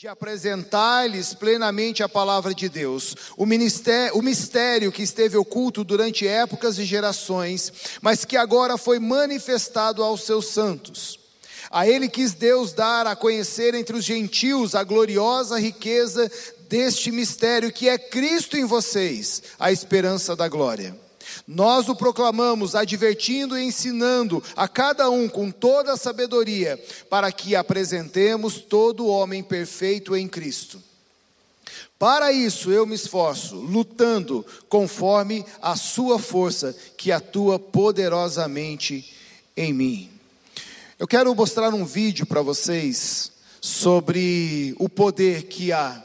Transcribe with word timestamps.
de 0.00 0.08
apresentar-lhes 0.08 1.34
plenamente 1.34 2.02
a 2.02 2.08
palavra 2.08 2.54
de 2.54 2.70
Deus, 2.70 3.14
o, 3.36 3.44
ministério, 3.44 4.16
o 4.16 4.22
mistério 4.22 4.90
que 4.90 5.02
esteve 5.02 5.36
oculto 5.36 5.84
durante 5.84 6.26
épocas 6.26 6.78
e 6.78 6.86
gerações, 6.86 7.70
mas 8.00 8.24
que 8.24 8.34
agora 8.34 8.78
foi 8.78 8.98
manifestado 8.98 10.02
aos 10.02 10.22
seus 10.22 10.46
santos. 10.46 11.20
A 11.70 11.86
ele 11.86 12.08
quis 12.08 12.32
Deus 12.32 12.72
dar 12.72 13.06
a 13.06 13.14
conhecer 13.14 13.74
entre 13.74 13.94
os 13.94 14.04
gentios 14.04 14.74
a 14.74 14.82
gloriosa 14.82 15.58
riqueza 15.58 16.32
deste 16.66 17.12
mistério 17.12 17.70
que 17.70 17.86
é 17.86 17.98
Cristo 17.98 18.56
em 18.56 18.64
vocês, 18.64 19.42
a 19.58 19.70
esperança 19.70 20.34
da 20.34 20.48
glória. 20.48 21.09
Nós 21.52 21.88
o 21.88 21.96
proclamamos, 21.96 22.76
advertindo 22.76 23.58
e 23.58 23.64
ensinando 23.64 24.40
a 24.54 24.68
cada 24.68 25.10
um 25.10 25.28
com 25.28 25.50
toda 25.50 25.94
a 25.94 25.96
sabedoria, 25.96 26.80
para 27.10 27.32
que 27.32 27.56
apresentemos 27.56 28.60
todo 28.60 29.08
homem 29.08 29.42
perfeito 29.42 30.14
em 30.14 30.28
Cristo. 30.28 30.80
Para 31.98 32.30
isso 32.30 32.70
eu 32.70 32.86
me 32.86 32.94
esforço, 32.94 33.56
lutando 33.56 34.46
conforme 34.68 35.44
a 35.60 35.74
sua 35.74 36.20
força 36.20 36.72
que 36.96 37.10
atua 37.10 37.58
poderosamente 37.58 39.12
em 39.56 39.72
mim. 39.72 40.08
Eu 41.00 41.08
quero 41.08 41.34
mostrar 41.34 41.74
um 41.74 41.84
vídeo 41.84 42.26
para 42.26 42.42
vocês 42.42 43.32
sobre 43.60 44.72
o 44.78 44.88
poder 44.88 45.48
que 45.48 45.72
há 45.72 46.00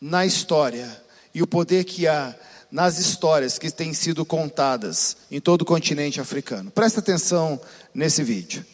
na 0.00 0.24
história 0.24 1.02
e 1.34 1.42
o 1.42 1.48
poder 1.48 1.82
que 1.82 2.06
há 2.06 2.32
nas 2.70 2.98
histórias 2.98 3.58
que 3.58 3.70
têm 3.70 3.92
sido 3.92 4.24
contadas 4.24 5.16
em 5.30 5.40
todo 5.40 5.62
o 5.62 5.64
continente 5.64 6.20
africano. 6.20 6.70
Presta 6.70 7.00
atenção 7.00 7.60
nesse 7.94 8.22
vídeo. 8.22 8.64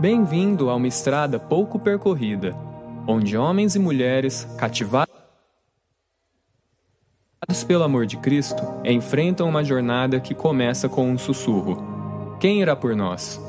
Bem-vindo 0.00 0.68
a 0.68 0.74
uma 0.74 0.88
estrada 0.88 1.38
pouco 1.38 1.78
percorrida, 1.78 2.56
onde 3.06 3.36
homens 3.36 3.76
e 3.76 3.78
mulheres 3.78 4.48
cativados 4.58 5.21
pelo 7.60 7.82
amor 7.82 8.06
de 8.06 8.16
Cristo, 8.16 8.62
enfrentam 8.84 9.48
uma 9.48 9.64
jornada 9.64 10.20
que 10.20 10.32
começa 10.32 10.88
com 10.88 11.10
um 11.10 11.18
sussurro: 11.18 12.36
Quem 12.38 12.62
irá 12.62 12.76
por 12.76 12.94
nós? 12.94 13.40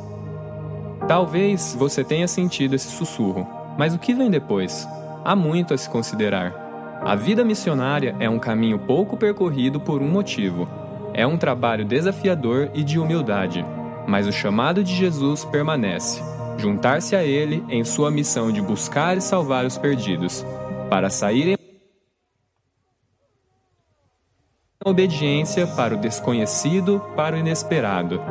Talvez 1.08 1.76
você 1.78 2.04
tenha 2.04 2.28
sentido 2.28 2.74
esse 2.74 2.90
sussurro, 2.90 3.48
mas 3.78 3.94
o 3.94 4.00
que 4.00 4.16
vem 4.16 4.32
depois? 4.32 4.88
Há 5.24 5.36
muito 5.36 5.74
a 5.74 5.78
se 5.78 5.88
considerar. 5.88 7.00
A 7.06 7.16
vida 7.16 7.46
missionária 7.46 8.16
é 8.20 8.30
um 8.30 8.40
caminho 8.40 8.80
pouco 8.80 9.16
percorrido 9.16 9.80
por 9.80 10.02
um 10.02 10.08
motivo. 10.08 10.68
É 11.14 11.28
um 11.28 11.38
trabalho 11.38 11.86
desafiador 11.86 12.72
e 12.74 12.84
de 12.84 12.98
humildade, 12.98 13.64
mas 14.08 14.26
o 14.28 14.32
chamado 14.32 14.84
de 14.84 14.96
Jesus 14.96 15.46
permanece: 15.46 16.22
juntar-se 16.58 17.16
a 17.16 17.24
Ele 17.24 17.64
em 17.70 17.84
sua 17.84 18.10
missão 18.10 18.52
de 18.52 18.62
buscar 18.62 19.18
e 19.18 19.22
salvar 19.22 19.66
os 19.66 19.78
perdidos, 19.78 20.46
para 20.90 21.10
saírem 21.10 21.56
obediência 24.86 25.66
para 25.66 25.96
o 25.96 25.98
desconhecido, 25.98 27.02
para 27.16 27.36
o 27.36 27.40
inesperado. 27.40 28.22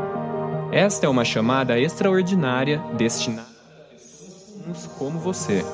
Esta 0.70 1.06
é 1.06 1.08
uma 1.08 1.24
chamada 1.24 1.78
extraordinária 1.78 2.82
destinada 2.94 3.48
a 3.48 3.94
pessoas 3.94 4.86
como 4.98 5.18
você. 5.18 5.64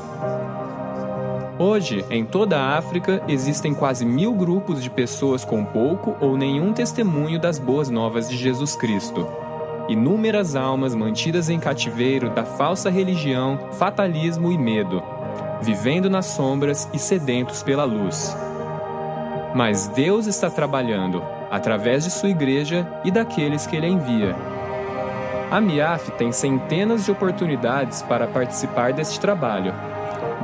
Hoje, 1.59 2.05
em 2.09 2.25
toda 2.25 2.57
a 2.57 2.79
África, 2.79 3.23
existem 3.27 3.75
quase 3.75 4.07
mil 4.07 4.33
grupos 4.33 4.81
de 4.83 4.89
pessoas 4.89 5.45
com 5.45 5.65
pouco 5.65 6.17
ou 6.21 6.37
nenhum 6.37 6.73
testemunho 6.73 7.41
das 7.41 7.59
boas 7.59 7.91
novas 7.91 8.29
de 8.29 8.37
Jesus 8.37 8.77
Cristo. 8.77 9.27
Inúmeras 9.89 10.55
almas 10.55 10.95
mantidas 10.95 11.51
em 11.51 11.59
cativeiro 11.59 12.31
da 12.31 12.45
falsa 12.45 12.91
religião, 12.91 13.59
fatalismo 13.73 14.53
e 14.53 14.59
medo, 14.59 15.03
vivendo 15.61 16.09
nas 16.09 16.27
sombras 16.27 16.89
e 16.93 16.99
sedentos 16.99 17.63
pela 17.63 17.85
luz. 17.85 18.37
Mas 19.59 19.89
Deus 19.89 20.29
está 20.29 20.49
trabalhando 20.49 21.21
através 21.51 22.05
de 22.05 22.13
sua 22.13 22.29
igreja 22.29 22.89
e 23.05 23.11
daqueles 23.11 23.67
que 23.67 23.75
ele 23.75 23.89
envia. 23.89 24.37
A 25.51 25.61
MIAF 25.61 26.13
tem 26.13 26.31
centenas 26.31 27.05
de 27.05 27.11
oportunidades 27.11 28.01
para 28.01 28.29
participar 28.29 28.93
deste 28.93 29.19
trabalho. 29.19 29.75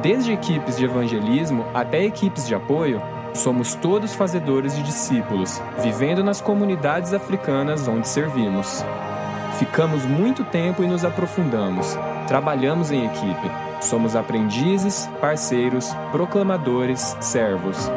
Desde 0.02 0.32
equipes 0.32 0.76
de 0.76 0.86
evangelismo 0.86 1.64
até 1.72 2.02
equipes 2.02 2.44
de 2.44 2.56
apoio, 2.56 3.00
somos 3.32 3.76
todos 3.76 4.12
fazedores 4.12 4.74
de 4.74 4.82
discípulos, 4.82 5.62
vivendo 5.78 6.24
nas 6.24 6.40
comunidades 6.40 7.14
africanas 7.14 7.86
onde 7.86 8.08
servimos. 8.08 8.84
Ficamos 9.60 10.04
muito 10.04 10.42
tempo 10.42 10.82
e 10.82 10.88
nos 10.88 11.04
aprofundamos. 11.04 11.96
Trabalhamos 12.26 12.90
em 12.90 13.06
equipe. 13.06 13.48
Somos 13.80 14.16
aprendizes, 14.16 15.08
parceiros, 15.20 15.94
proclamadores, 16.10 17.16
servos. 17.20 17.88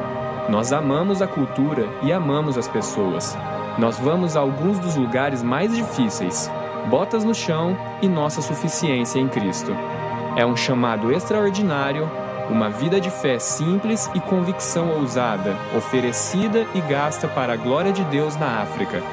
Nós 0.50 0.72
amamos 0.72 1.22
a 1.22 1.28
cultura 1.28 1.90
e 2.02 2.14
amamos 2.14 2.58
as 2.58 2.70
pessoas. 2.70 3.38
Nós 3.78 4.00
vamos 4.00 4.38
a 4.38 4.40
alguns 4.40 4.80
dos 4.80 4.96
lugares 4.96 5.44
mais 5.44 5.76
difíceis, 5.76 6.50
botas 6.90 7.26
no 7.26 7.36
chão 7.36 7.78
e 8.02 8.08
nossa 8.08 8.42
suficiência 8.42 9.20
em 9.20 9.28
Cristo. 9.28 9.76
É 10.38 10.46
um 10.46 10.56
chamado 10.56 11.12
extraordinário, 11.12 12.10
uma 12.50 12.70
vida 12.70 13.02
de 13.02 13.10
fé 13.10 13.38
simples 13.40 14.10
e 14.16 14.22
convicção 14.22 14.98
ousada, 14.98 15.54
oferecida 15.76 16.66
e 16.74 16.80
gasta 16.80 17.28
para 17.28 17.54
a 17.54 17.58
glória 17.58 17.92
de 17.92 18.06
Deus 18.06 18.38
na 18.38 18.62
África. 18.62 19.04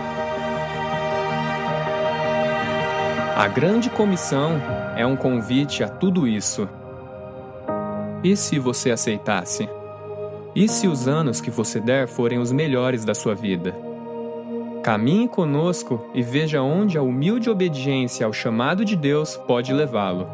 A 3.37 3.49
Grande 3.49 3.91
Comissão 3.91 4.53
é 4.97 5.05
um 5.05 5.17
convite 5.17 5.83
a 5.83 5.89
tudo 5.89 6.28
isso. 6.28 6.69
E 8.23 8.37
se 8.37 8.61
você 8.61 8.93
aceitasse? 8.93 9.69
E 10.55 10.69
se 10.69 10.87
os 10.87 11.09
anos 11.09 11.41
que 11.41 11.51
você 11.51 11.81
der 11.81 12.07
forem 12.07 12.39
os 12.39 12.53
melhores 12.53 13.05
da 13.05 13.13
sua 13.13 13.35
vida? 13.35 13.75
Caminhe 14.85 15.27
conosco 15.27 16.09
e 16.15 16.23
veja 16.23 16.63
onde 16.63 16.97
a 16.97 17.03
humilde 17.03 17.51
obediência 17.51 18.25
ao 18.25 18.33
chamado 18.33 18.85
de 18.85 18.95
Deus 18.95 19.37
pode 19.37 19.73
levá-lo. 19.73 20.29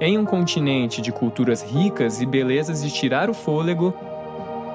Em 0.00 0.18
um 0.18 0.24
continente 0.24 1.00
de 1.00 1.12
culturas 1.12 1.62
ricas 1.62 2.20
e 2.20 2.26
belezas 2.26 2.82
de 2.82 2.92
tirar 2.92 3.30
o 3.30 3.34
fôlego, 3.34 3.94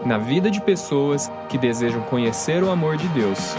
na 0.05 0.17
vida 0.17 0.49
de 0.49 0.61
pessoas 0.61 1.29
que 1.49 1.57
desejam 1.57 2.01
conhecer 2.03 2.63
o 2.63 2.69
amor 2.69 2.95
de 2.95 3.09
Deus. 3.09 3.55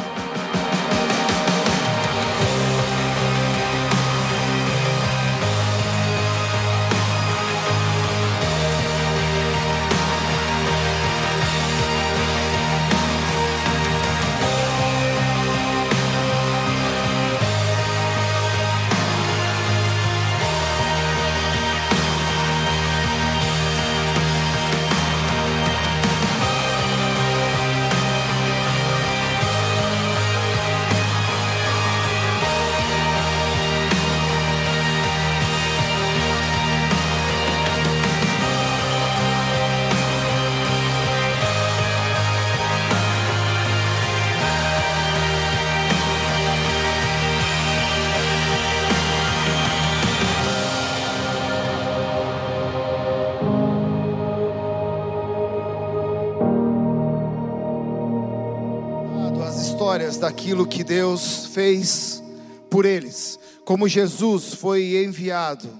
Histórias 59.79 60.17
daquilo 60.17 60.67
que 60.67 60.83
Deus 60.83 61.47
fez 61.55 62.21
por 62.69 62.85
eles, 62.85 63.39
como 63.65 63.87
Jesus 63.87 64.53
foi 64.55 65.05
enviado 65.05 65.71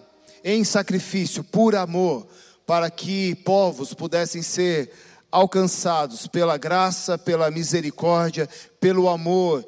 em 0.45 0.63
sacrifício 0.63 1.43
por 1.43 1.75
amor, 1.75 2.25
para 2.65 2.89
que 2.93 3.35
povos 3.35 3.93
pudessem 3.95 4.41
ser 4.41 4.93
alcançados 5.33 6.29
pela 6.29 6.57
graça, 6.57 7.19
pela 7.19 7.51
misericórdia, 7.51 8.49
pelo 8.79 9.09
amor 9.09 9.67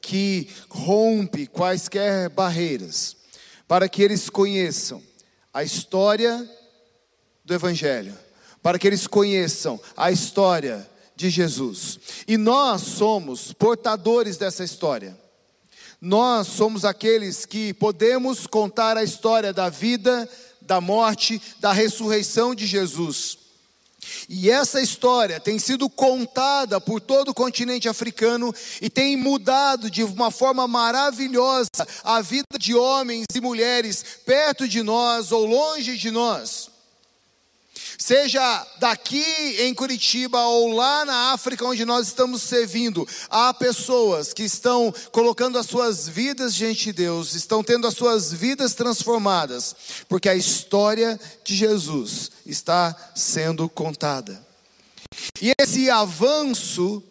que 0.00 0.48
rompe 0.68 1.46
quaisquer 1.46 2.28
barreiras, 2.30 3.16
para 3.68 3.88
que 3.88 4.02
eles 4.02 4.28
conheçam 4.28 5.00
a 5.54 5.62
história 5.62 6.50
do 7.44 7.54
Evangelho 7.54 8.12
para 8.62 8.78
que 8.78 8.86
eles 8.86 9.06
conheçam 9.06 9.80
a 9.96 10.10
história 10.10 10.86
de 11.18 11.28
Jesus. 11.30 11.98
E 12.28 12.36
nós 12.36 12.80
somos 12.80 13.52
portadores 13.52 14.36
dessa 14.36 14.62
história. 14.62 15.18
Nós 16.00 16.46
somos 16.46 16.84
aqueles 16.84 17.44
que 17.44 17.74
podemos 17.74 18.46
contar 18.46 18.96
a 18.96 19.02
história 19.02 19.52
da 19.52 19.68
vida, 19.68 20.30
da 20.62 20.80
morte, 20.80 21.42
da 21.58 21.72
ressurreição 21.72 22.54
de 22.54 22.66
Jesus. 22.66 23.36
E 24.28 24.48
essa 24.48 24.80
história 24.80 25.40
tem 25.40 25.58
sido 25.58 25.90
contada 25.90 26.80
por 26.80 27.00
todo 27.00 27.30
o 27.30 27.34
continente 27.34 27.88
africano 27.88 28.54
e 28.80 28.88
tem 28.88 29.16
mudado 29.16 29.90
de 29.90 30.04
uma 30.04 30.30
forma 30.30 30.68
maravilhosa 30.68 31.68
a 32.04 32.20
vida 32.22 32.46
de 32.60 32.76
homens 32.76 33.26
e 33.34 33.40
mulheres 33.40 34.04
perto 34.24 34.68
de 34.68 34.84
nós 34.84 35.32
ou 35.32 35.44
longe 35.44 35.98
de 35.98 36.12
nós. 36.12 36.77
Seja 38.00 38.64
daqui 38.78 39.24
em 39.58 39.74
Curitiba 39.74 40.40
ou 40.40 40.72
lá 40.72 41.04
na 41.04 41.32
África 41.32 41.64
onde 41.64 41.84
nós 41.84 42.06
estamos 42.06 42.42
servindo, 42.42 43.06
há 43.28 43.52
pessoas 43.52 44.32
que 44.32 44.44
estão 44.44 44.94
colocando 45.10 45.58
as 45.58 45.66
suas 45.66 46.08
vidas 46.08 46.54
diante 46.54 46.84
de 46.84 46.92
Deus, 46.92 47.34
estão 47.34 47.62
tendo 47.62 47.88
as 47.88 47.94
suas 47.94 48.32
vidas 48.32 48.72
transformadas, 48.74 49.74
porque 50.08 50.28
a 50.28 50.36
história 50.36 51.18
de 51.42 51.56
Jesus 51.56 52.30
está 52.46 52.94
sendo 53.16 53.68
contada. 53.68 54.46
E 55.42 55.52
esse 55.60 55.90
avanço 55.90 57.02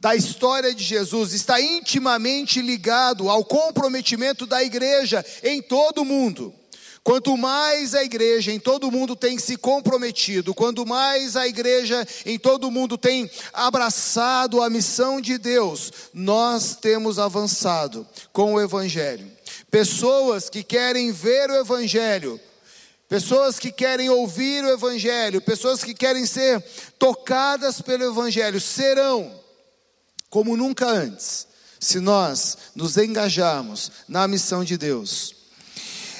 da 0.00 0.16
história 0.16 0.74
de 0.74 0.82
Jesus 0.82 1.32
está 1.34 1.60
intimamente 1.60 2.60
ligado 2.60 3.30
ao 3.30 3.44
comprometimento 3.44 4.44
da 4.44 4.60
igreja 4.60 5.24
em 5.44 5.62
todo 5.62 6.02
o 6.02 6.04
mundo. 6.04 6.52
Quanto 7.04 7.36
mais 7.36 7.96
a 7.96 8.04
igreja 8.04 8.52
em 8.52 8.60
todo 8.60 8.86
o 8.86 8.92
mundo 8.92 9.16
tem 9.16 9.36
se 9.36 9.56
comprometido, 9.56 10.54
quanto 10.54 10.86
mais 10.86 11.34
a 11.34 11.48
igreja 11.48 12.06
em 12.24 12.38
todo 12.38 12.68
o 12.68 12.70
mundo 12.70 12.96
tem 12.96 13.28
abraçado 13.52 14.62
a 14.62 14.70
missão 14.70 15.20
de 15.20 15.36
Deus, 15.36 15.92
nós 16.14 16.76
temos 16.76 17.18
avançado 17.18 18.06
com 18.32 18.54
o 18.54 18.60
Evangelho. 18.60 19.28
Pessoas 19.68 20.48
que 20.48 20.62
querem 20.62 21.10
ver 21.10 21.50
o 21.50 21.56
Evangelho, 21.56 22.40
pessoas 23.08 23.58
que 23.58 23.72
querem 23.72 24.08
ouvir 24.08 24.64
o 24.64 24.70
Evangelho, 24.70 25.40
pessoas 25.40 25.82
que 25.82 25.94
querem 25.94 26.24
ser 26.24 26.62
tocadas 27.00 27.82
pelo 27.82 28.04
Evangelho, 28.04 28.60
serão 28.60 29.40
como 30.30 30.56
nunca 30.56 30.86
antes, 30.86 31.48
se 31.80 31.98
nós 31.98 32.56
nos 32.76 32.96
engajarmos 32.96 33.90
na 34.06 34.28
missão 34.28 34.62
de 34.62 34.78
Deus. 34.78 35.41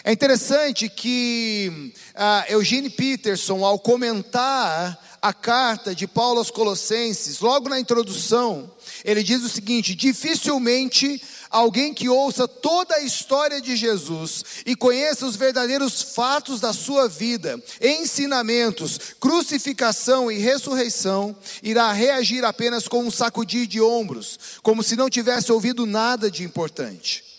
É 0.04 0.10
interessante 0.10 0.88
que 0.88 1.92
uh, 2.16 2.52
Eugene 2.52 2.90
Peterson, 2.90 3.64
ao 3.64 3.78
comentar 3.78 5.00
a 5.22 5.32
carta 5.32 5.94
de 5.94 6.08
Paulo 6.08 6.38
aos 6.38 6.50
Colossenses, 6.50 7.38
logo 7.38 7.68
na 7.68 7.78
introdução, 7.78 8.68
ele 9.04 9.22
diz 9.22 9.44
o 9.44 9.48
seguinte: 9.48 9.94
dificilmente 9.94 11.22
alguém 11.48 11.94
que 11.94 12.08
ouça 12.08 12.48
toda 12.48 12.96
a 12.96 13.02
história 13.02 13.60
de 13.60 13.76
Jesus 13.76 14.44
e 14.66 14.74
conheça 14.74 15.24
os 15.24 15.36
verdadeiros 15.36 16.02
fatos 16.02 16.58
da 16.58 16.72
sua 16.72 17.08
vida, 17.08 17.62
ensinamentos, 17.80 18.98
crucificação 19.20 20.32
e 20.32 20.38
ressurreição, 20.38 21.36
irá 21.62 21.92
reagir 21.92 22.44
apenas 22.44 22.88
com 22.88 23.04
um 23.04 23.10
sacudir 23.10 23.68
de 23.68 23.80
ombros, 23.80 24.36
como 24.64 24.82
se 24.82 24.96
não 24.96 25.08
tivesse 25.08 25.52
ouvido 25.52 25.86
nada 25.86 26.28
de 26.28 26.42
importante. 26.42 27.31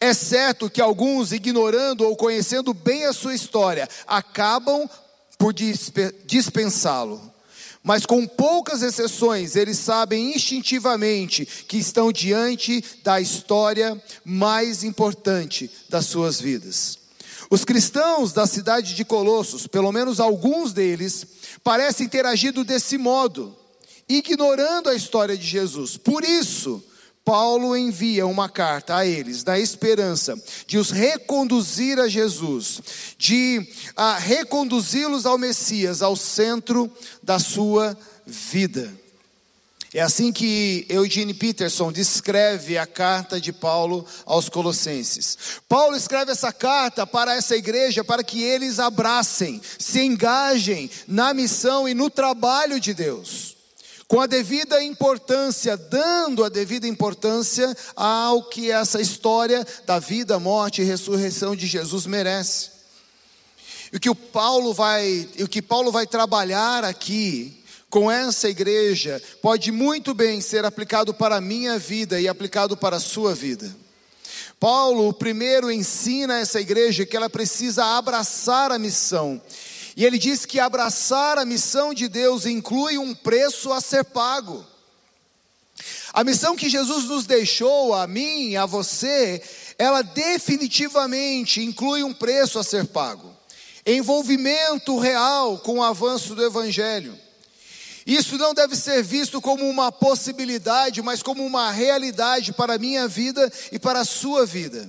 É 0.00 0.14
certo 0.14 0.70
que 0.70 0.80
alguns, 0.80 1.32
ignorando 1.32 2.06
ou 2.06 2.16
conhecendo 2.16 2.72
bem 2.72 3.04
a 3.04 3.12
sua 3.12 3.34
história, 3.34 3.88
acabam 4.06 4.88
por 5.36 5.52
dispensá-lo. 5.52 7.32
Mas 7.82 8.04
com 8.04 8.26
poucas 8.26 8.82
exceções, 8.82 9.56
eles 9.56 9.78
sabem 9.78 10.34
instintivamente 10.34 11.46
que 11.46 11.78
estão 11.78 12.12
diante 12.12 12.84
da 13.02 13.20
história 13.20 14.00
mais 14.24 14.84
importante 14.84 15.70
das 15.88 16.06
suas 16.06 16.40
vidas. 16.40 16.98
Os 17.50 17.64
cristãos 17.64 18.32
da 18.32 18.46
cidade 18.46 18.94
de 18.94 19.04
Colossos, 19.04 19.66
pelo 19.66 19.90
menos 19.90 20.20
alguns 20.20 20.72
deles, 20.72 21.26
parecem 21.64 22.06
ter 22.08 22.26
agido 22.26 22.62
desse 22.62 22.98
modo, 22.98 23.56
ignorando 24.06 24.90
a 24.90 24.94
história 24.94 25.36
de 25.36 25.46
Jesus. 25.46 25.96
Por 25.96 26.24
isso, 26.24 26.82
Paulo 27.28 27.76
envia 27.76 28.26
uma 28.26 28.48
carta 28.48 28.96
a 28.96 29.06
eles, 29.06 29.44
na 29.44 29.58
esperança 29.58 30.34
de 30.66 30.78
os 30.78 30.90
reconduzir 30.90 32.00
a 32.00 32.08
Jesus, 32.08 32.80
de 33.18 33.68
ah, 33.94 34.16
reconduzi-los 34.16 35.26
ao 35.26 35.36
Messias, 35.36 36.00
ao 36.00 36.16
centro 36.16 36.90
da 37.22 37.38
sua 37.38 37.94
vida. 38.26 38.90
É 39.92 40.00
assim 40.00 40.32
que 40.32 40.86
Eugene 40.88 41.34
Peterson 41.34 41.92
descreve 41.92 42.78
a 42.78 42.86
carta 42.86 43.38
de 43.38 43.52
Paulo 43.52 44.06
aos 44.24 44.48
Colossenses. 44.48 45.36
Paulo 45.68 45.98
escreve 45.98 46.32
essa 46.32 46.50
carta 46.50 47.06
para 47.06 47.34
essa 47.36 47.54
igreja 47.54 48.02
para 48.02 48.24
que 48.24 48.42
eles 48.42 48.78
abracem, 48.78 49.60
se 49.78 50.00
engajem 50.00 50.90
na 51.06 51.34
missão 51.34 51.86
e 51.86 51.92
no 51.92 52.08
trabalho 52.08 52.80
de 52.80 52.94
Deus 52.94 53.57
com 54.08 54.22
a 54.22 54.26
devida 54.26 54.82
importância, 54.82 55.76
dando 55.76 56.42
a 56.42 56.48
devida 56.48 56.88
importância 56.88 57.76
ao 57.94 58.42
que 58.44 58.70
essa 58.70 59.02
história 59.02 59.66
da 59.84 59.98
vida, 59.98 60.38
morte 60.38 60.80
e 60.80 60.84
ressurreição 60.84 61.54
de 61.54 61.66
Jesus 61.66 62.06
merece. 62.06 62.70
E 63.92 63.98
o 63.98 64.00
que 64.00 64.08
o 64.08 64.14
Paulo 64.14 64.72
vai, 64.72 65.28
o 65.38 65.46
que 65.46 65.60
Paulo 65.60 65.92
vai 65.92 66.06
trabalhar 66.06 66.84
aqui 66.84 67.62
com 67.90 68.10
essa 68.10 68.48
igreja 68.48 69.22
pode 69.42 69.70
muito 69.70 70.14
bem 70.14 70.40
ser 70.40 70.64
aplicado 70.64 71.12
para 71.12 71.36
a 71.36 71.40
minha 71.40 71.78
vida 71.78 72.18
e 72.18 72.26
aplicado 72.26 72.78
para 72.78 72.96
a 72.96 73.00
sua 73.00 73.34
vida. 73.34 73.74
Paulo 74.58 75.12
primeiro 75.12 75.70
ensina 75.70 76.38
essa 76.38 76.60
igreja 76.60 77.04
que 77.04 77.16
ela 77.16 77.28
precisa 77.28 77.84
abraçar 77.84 78.72
a 78.72 78.78
missão 78.78 79.40
e 79.98 80.04
ele 80.04 80.16
diz 80.16 80.46
que 80.46 80.60
abraçar 80.60 81.38
a 81.38 81.44
missão 81.44 81.92
de 81.92 82.08
Deus 82.08 82.46
inclui 82.46 82.96
um 82.96 83.12
preço 83.12 83.72
a 83.72 83.80
ser 83.80 84.04
pago. 84.04 84.64
A 86.12 86.22
missão 86.22 86.54
que 86.54 86.70
Jesus 86.70 87.06
nos 87.06 87.26
deixou, 87.26 87.92
a 87.92 88.06
mim, 88.06 88.54
a 88.54 88.64
você, 88.64 89.42
ela 89.76 90.02
definitivamente 90.02 91.64
inclui 91.64 92.04
um 92.04 92.14
preço 92.14 92.60
a 92.60 92.62
ser 92.62 92.86
pago. 92.86 93.36
Envolvimento 93.84 94.96
real 95.00 95.58
com 95.58 95.78
o 95.78 95.82
avanço 95.82 96.32
do 96.36 96.44
Evangelho. 96.44 97.18
Isso 98.06 98.38
não 98.38 98.54
deve 98.54 98.76
ser 98.76 99.02
visto 99.02 99.40
como 99.40 99.68
uma 99.68 99.90
possibilidade, 99.90 101.02
mas 101.02 101.24
como 101.24 101.44
uma 101.44 101.72
realidade 101.72 102.52
para 102.52 102.74
a 102.74 102.78
minha 102.78 103.08
vida 103.08 103.52
e 103.72 103.80
para 103.80 103.98
a 103.98 104.04
sua 104.04 104.46
vida. 104.46 104.88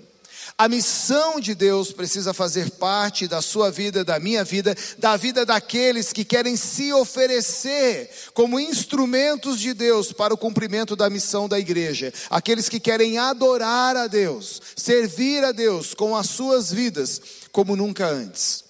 A 0.59 0.67
missão 0.67 1.39
de 1.39 1.55
Deus 1.55 1.93
precisa 1.93 2.33
fazer 2.33 2.69
parte 2.71 3.29
da 3.29 3.41
sua 3.41 3.71
vida, 3.71 4.03
da 4.03 4.19
minha 4.19 4.43
vida, 4.43 4.75
da 4.97 5.15
vida 5.15 5.45
daqueles 5.45 6.11
que 6.11 6.25
querem 6.25 6.57
se 6.57 6.91
oferecer 6.91 8.09
como 8.33 8.59
instrumentos 8.59 9.57
de 9.57 9.73
Deus 9.73 10.11
para 10.11 10.33
o 10.33 10.37
cumprimento 10.37 10.97
da 10.97 11.09
missão 11.09 11.47
da 11.47 11.57
igreja. 11.57 12.13
Aqueles 12.29 12.67
que 12.67 12.77
querem 12.77 13.17
adorar 13.17 13.95
a 13.95 14.05
Deus, 14.05 14.61
servir 14.75 15.45
a 15.45 15.53
Deus 15.53 15.93
com 15.93 16.13
as 16.13 16.27
suas 16.27 16.73
vidas 16.73 17.21
como 17.53 17.77
nunca 17.77 18.09
antes. 18.09 18.65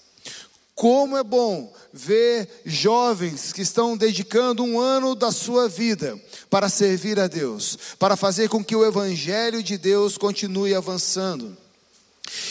Como 0.75 1.17
é 1.17 1.24
bom 1.24 1.74
ver 1.91 2.62
jovens 2.67 3.51
que 3.51 3.63
estão 3.63 3.98
dedicando 3.98 4.63
um 4.63 4.79
ano 4.79 5.15
da 5.15 5.31
sua 5.31 5.67
vida 5.67 6.19
para 6.51 6.69
servir 6.69 7.19
a 7.19 7.25
Deus, 7.25 7.79
para 7.98 8.15
fazer 8.15 8.48
com 8.48 8.63
que 8.63 8.75
o 8.75 8.86
Evangelho 8.86 9.63
de 9.63 9.75
Deus 9.75 10.19
continue 10.19 10.75
avançando. 10.75 11.58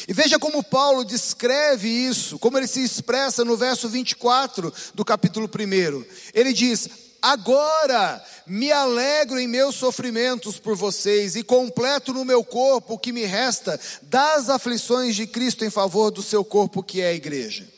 E 0.06 0.12
veja 0.12 0.38
como 0.38 0.62
Paulo 0.62 1.04
descreve 1.04 1.88
isso, 1.88 2.38
como 2.38 2.58
ele 2.58 2.66
se 2.66 2.82
expressa 2.82 3.44
no 3.44 3.56
verso 3.56 3.88
24 3.88 4.72
do 4.94 5.04
capítulo 5.04 5.48
1. 5.48 6.04
Ele 6.34 6.52
diz: 6.52 6.88
Agora 7.20 8.24
me 8.46 8.70
alegro 8.70 9.38
em 9.38 9.48
meus 9.48 9.74
sofrimentos 9.74 10.58
por 10.58 10.76
vocês 10.76 11.34
e 11.34 11.42
completo 11.42 12.12
no 12.12 12.24
meu 12.24 12.44
corpo 12.44 12.94
o 12.94 12.98
que 12.98 13.12
me 13.12 13.24
resta 13.24 13.78
das 14.02 14.48
aflições 14.48 15.16
de 15.16 15.26
Cristo 15.26 15.64
em 15.64 15.70
favor 15.70 16.10
do 16.10 16.22
seu 16.22 16.44
corpo, 16.44 16.82
que 16.82 17.00
é 17.00 17.08
a 17.08 17.14
igreja. 17.14 17.77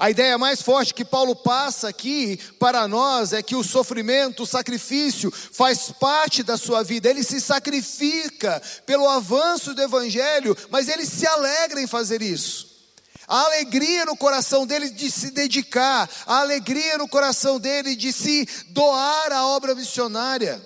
A 0.00 0.08
ideia 0.08 0.38
mais 0.38 0.62
forte 0.62 0.94
que 0.94 1.04
Paulo 1.04 1.36
passa 1.36 1.86
aqui 1.86 2.38
para 2.58 2.88
nós 2.88 3.34
é 3.34 3.42
que 3.42 3.54
o 3.54 3.62
sofrimento, 3.62 4.44
o 4.44 4.46
sacrifício, 4.46 5.30
faz 5.30 5.92
parte 5.92 6.42
da 6.42 6.56
sua 6.56 6.82
vida. 6.82 7.10
Ele 7.10 7.22
se 7.22 7.38
sacrifica 7.38 8.62
pelo 8.86 9.06
avanço 9.06 9.74
do 9.74 9.82
Evangelho, 9.82 10.56
mas 10.70 10.88
ele 10.88 11.04
se 11.04 11.26
alegra 11.26 11.82
em 11.82 11.86
fazer 11.86 12.22
isso. 12.22 12.66
A 13.28 13.44
alegria 13.44 14.06
no 14.06 14.16
coração 14.16 14.66
dele 14.66 14.88
de 14.88 15.10
se 15.10 15.32
dedicar, 15.32 16.08
a 16.26 16.40
alegria 16.40 16.96
no 16.96 17.06
coração 17.06 17.60
dele 17.60 17.94
de 17.94 18.10
se 18.10 18.48
doar 18.70 19.30
à 19.30 19.48
obra 19.48 19.74
missionária. 19.74 20.62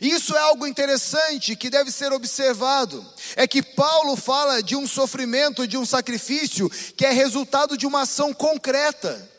Isso 0.00 0.34
é 0.36 0.38
algo 0.38 0.66
interessante 0.66 1.56
que 1.56 1.70
deve 1.70 1.90
ser 1.90 2.12
observado. 2.12 3.04
É 3.36 3.46
que 3.46 3.62
Paulo 3.62 4.16
fala 4.16 4.62
de 4.62 4.76
um 4.76 4.86
sofrimento, 4.86 5.66
de 5.66 5.76
um 5.76 5.84
sacrifício 5.84 6.70
que 6.96 7.04
é 7.04 7.12
resultado 7.12 7.76
de 7.76 7.86
uma 7.86 8.02
ação 8.02 8.32
concreta. 8.32 9.30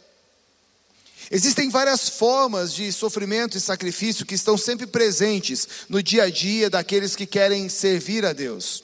Existem 1.32 1.70
várias 1.70 2.10
formas 2.10 2.74
de 2.74 2.92
sofrimento 2.92 3.58
e 3.58 3.62
sacrifício 3.62 4.26
que 4.26 4.36
estão 4.36 4.58
sempre 4.58 4.86
presentes 4.86 5.68
no 5.90 6.04
dia 6.04 6.24
a 6.24 6.30
dia 6.30 6.70
daqueles 6.70 7.16
que 7.16 7.26
querem 7.26 7.70
servir 7.70 8.26
a 8.26 8.34
Deus. 8.34 8.84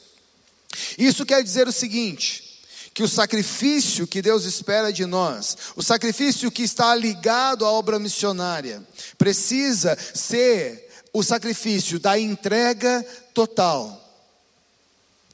Isso 0.98 1.26
quer 1.26 1.44
dizer 1.44 1.68
o 1.68 1.72
seguinte: 1.72 2.62
que 2.94 3.04
o 3.04 3.08
sacrifício 3.08 4.08
que 4.08 4.22
Deus 4.22 4.46
espera 4.46 4.92
de 4.92 5.06
nós, 5.06 5.58
o 5.76 5.84
sacrifício 5.84 6.52
que 6.52 6.64
está 6.64 6.96
ligado 6.96 7.66
à 7.66 7.72
obra 7.72 8.00
missionária, 8.00 8.82
precisa 9.18 9.98
ser 10.14 10.89
o 11.14 11.24
sacrifício 11.24 12.00
da 12.00 12.20
entrega 12.20 13.06
total, 13.34 14.00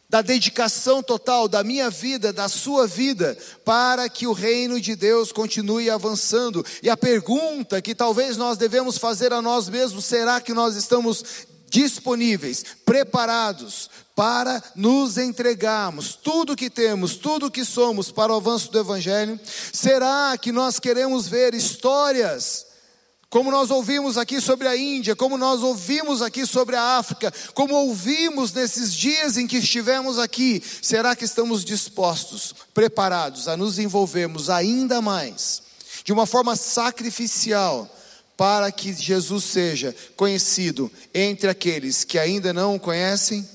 da 0.09 0.21
dedicação 0.21 1.01
total 1.03 1.47
da 1.47 1.63
minha 1.63 1.89
vida, 1.89 2.31
da 2.31 2.47
sua 2.47 2.87
vida, 2.87 3.37
para 3.63 4.07
que 4.07 4.27
o 4.27 4.33
reino 4.33 4.79
de 4.79 4.95
Deus 4.95 5.31
continue 5.31 5.89
avançando. 5.89 6.65
E 6.81 6.89
a 6.89 6.95
pergunta 6.95 7.81
que 7.81 7.95
talvez 7.95 8.37
nós 8.37 8.57
devemos 8.57 8.97
fazer 8.97 9.33
a 9.33 9.41
nós 9.41 9.67
mesmos: 9.67 10.05
será 10.05 10.39
que 10.39 10.53
nós 10.53 10.75
estamos 10.75 11.23
disponíveis, 11.69 12.63
preparados 12.85 13.89
para 14.15 14.63
nos 14.75 15.17
entregarmos 15.17 16.15
tudo 16.15 16.55
que 16.55 16.69
temos, 16.69 17.17
tudo 17.17 17.51
que 17.51 17.65
somos 17.65 18.11
para 18.11 18.31
o 18.31 18.37
avanço 18.37 18.71
do 18.71 18.79
Evangelho? 18.79 19.37
Será 19.73 20.37
que 20.37 20.53
nós 20.53 20.79
queremos 20.79 21.27
ver 21.27 21.53
histórias? 21.53 22.65
Como 23.35 23.51
nós 23.51 23.69
ouvimos 23.69 24.17
aqui 24.17 24.39
sobre 24.39 24.65
a 24.65 24.77
Índia, 24.77 25.13
como 25.13 25.37
nós 25.37 25.61
ouvimos 25.61 26.21
aqui 26.21 26.45
sobre 26.45 26.77
a 26.77 26.97
África, 26.97 27.33
como 27.53 27.75
ouvimos 27.75 28.53
nesses 28.53 28.93
dias 28.93 29.35
em 29.35 29.45
que 29.45 29.57
estivemos 29.57 30.17
aqui, 30.17 30.63
será 30.81 31.13
que 31.17 31.25
estamos 31.25 31.65
dispostos, 31.65 32.55
preparados 32.73 33.49
a 33.49 33.57
nos 33.57 33.77
envolvermos 33.77 34.49
ainda 34.49 35.01
mais, 35.01 35.61
de 36.05 36.13
uma 36.13 36.25
forma 36.25 36.55
sacrificial, 36.55 37.93
para 38.37 38.71
que 38.71 38.93
Jesus 38.93 39.43
seja 39.43 39.93
conhecido 40.15 40.89
entre 41.13 41.49
aqueles 41.49 42.05
que 42.05 42.17
ainda 42.17 42.53
não 42.53 42.75
o 42.75 42.79
conhecem? 42.79 43.45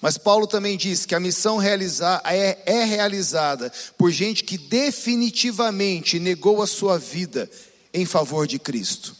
Mas 0.00 0.18
Paulo 0.18 0.48
também 0.48 0.76
diz 0.76 1.06
que 1.06 1.14
a 1.14 1.20
missão 1.20 1.62
é, 1.62 2.58
é 2.66 2.84
realizada 2.84 3.72
por 3.96 4.10
gente 4.10 4.42
que 4.42 4.58
definitivamente 4.58 6.18
negou 6.18 6.60
a 6.60 6.66
sua 6.66 6.98
vida 6.98 7.48
em 7.92 8.06
favor 8.06 8.46
de 8.46 8.58
Cristo. 8.58 9.16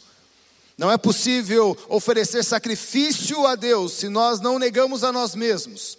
Não 0.77 0.91
é 0.91 0.97
possível 0.97 1.77
oferecer 1.87 2.43
sacrifício 2.43 3.45
a 3.45 3.55
Deus 3.55 3.93
se 3.93 4.09
nós 4.09 4.39
não 4.39 4.57
negamos 4.57 5.03
a 5.03 5.11
nós 5.11 5.35
mesmos. 5.35 5.97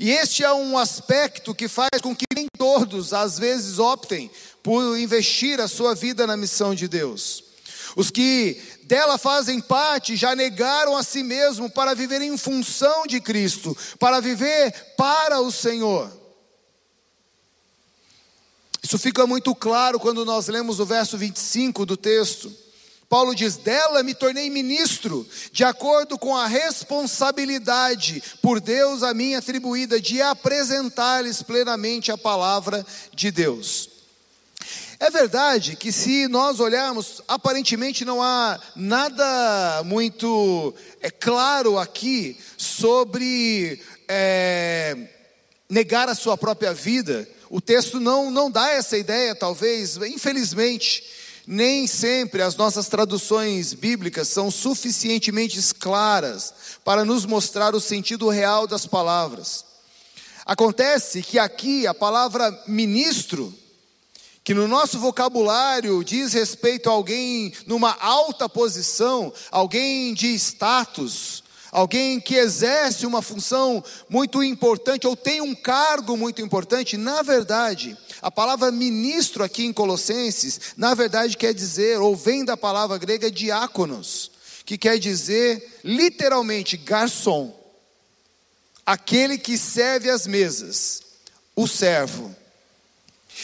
E 0.00 0.10
este 0.10 0.42
é 0.42 0.52
um 0.52 0.76
aspecto 0.76 1.54
que 1.54 1.68
faz 1.68 2.00
com 2.02 2.14
que 2.14 2.24
nem 2.34 2.46
todos, 2.58 3.12
às 3.12 3.38
vezes, 3.38 3.78
optem 3.78 4.30
por 4.62 4.98
investir 4.98 5.60
a 5.60 5.68
sua 5.68 5.94
vida 5.94 6.26
na 6.26 6.36
missão 6.36 6.74
de 6.74 6.88
Deus. 6.88 7.44
Os 7.94 8.10
que 8.10 8.60
dela 8.82 9.16
fazem 9.16 9.60
parte 9.60 10.16
já 10.16 10.34
negaram 10.34 10.96
a 10.96 11.02
si 11.02 11.22
mesmo 11.22 11.70
para 11.70 11.94
viver 11.94 12.20
em 12.20 12.36
função 12.36 13.06
de 13.06 13.20
Cristo, 13.20 13.76
para 13.98 14.20
viver 14.20 14.72
para 14.96 15.40
o 15.40 15.52
Senhor. 15.52 16.25
Isso 18.86 19.00
fica 19.00 19.26
muito 19.26 19.52
claro 19.52 19.98
quando 19.98 20.24
nós 20.24 20.46
lemos 20.46 20.78
o 20.78 20.86
verso 20.86 21.18
25 21.18 21.84
do 21.84 21.96
texto. 21.96 22.54
Paulo 23.08 23.34
diz: 23.34 23.56
Dela 23.56 24.00
me 24.04 24.14
tornei 24.14 24.48
ministro, 24.48 25.26
de 25.50 25.64
acordo 25.64 26.16
com 26.16 26.36
a 26.36 26.46
responsabilidade 26.46 28.22
por 28.40 28.60
Deus 28.60 29.02
a 29.02 29.12
mim 29.12 29.34
atribuída 29.34 30.00
de 30.00 30.22
apresentar-lhes 30.22 31.42
plenamente 31.42 32.12
a 32.12 32.16
palavra 32.16 32.86
de 33.12 33.32
Deus. 33.32 33.90
É 35.00 35.10
verdade 35.10 35.74
que, 35.74 35.90
se 35.90 36.28
nós 36.28 36.60
olharmos, 36.60 37.20
aparentemente 37.26 38.04
não 38.04 38.22
há 38.22 38.56
nada 38.76 39.82
muito 39.84 40.72
é, 41.02 41.10
claro 41.10 41.76
aqui 41.76 42.38
sobre 42.56 43.82
é, 44.06 44.96
negar 45.68 46.08
a 46.08 46.14
sua 46.14 46.38
própria 46.38 46.72
vida. 46.72 47.28
O 47.48 47.60
texto 47.60 48.00
não, 48.00 48.30
não 48.30 48.50
dá 48.50 48.70
essa 48.70 48.96
ideia, 48.96 49.34
talvez, 49.34 49.96
infelizmente. 49.96 51.02
Nem 51.46 51.86
sempre 51.86 52.42
as 52.42 52.56
nossas 52.56 52.88
traduções 52.88 53.72
bíblicas 53.72 54.28
são 54.28 54.50
suficientemente 54.50 55.60
claras 55.74 56.52
para 56.84 57.04
nos 57.04 57.24
mostrar 57.24 57.74
o 57.74 57.80
sentido 57.80 58.28
real 58.28 58.66
das 58.66 58.84
palavras. 58.84 59.64
Acontece 60.44 61.22
que 61.22 61.38
aqui 61.38 61.86
a 61.86 61.94
palavra 61.94 62.50
ministro 62.66 63.54
que 64.46 64.54
no 64.54 64.68
nosso 64.68 65.00
vocabulário 65.00 66.04
diz 66.04 66.32
respeito 66.32 66.88
a 66.88 66.92
alguém 66.92 67.52
numa 67.66 67.96
alta 67.98 68.48
posição, 68.48 69.32
alguém 69.50 70.14
de 70.14 70.28
status, 70.34 71.42
alguém 71.76 72.18
que 72.18 72.36
exerce 72.36 73.04
uma 73.04 73.20
função 73.20 73.84
muito 74.08 74.42
importante 74.42 75.06
ou 75.06 75.14
tem 75.14 75.42
um 75.42 75.54
cargo 75.54 76.16
muito 76.16 76.40
importante, 76.40 76.96
na 76.96 77.20
verdade, 77.20 77.94
a 78.22 78.30
palavra 78.30 78.72
ministro 78.72 79.44
aqui 79.44 79.66
em 79.66 79.74
Colossenses, 79.74 80.72
na 80.74 80.94
verdade 80.94 81.36
quer 81.36 81.52
dizer, 81.52 82.00
ou 82.00 82.16
vem 82.16 82.46
da 82.46 82.56
palavra 82.56 82.96
grega 82.96 83.30
diáconos, 83.30 84.30
que 84.64 84.78
quer 84.78 84.98
dizer 84.98 85.80
literalmente 85.84 86.78
garçom, 86.78 87.54
aquele 88.86 89.36
que 89.36 89.58
serve 89.58 90.08
as 90.08 90.26
mesas, 90.26 91.02
o 91.54 91.68
servo. 91.68 92.34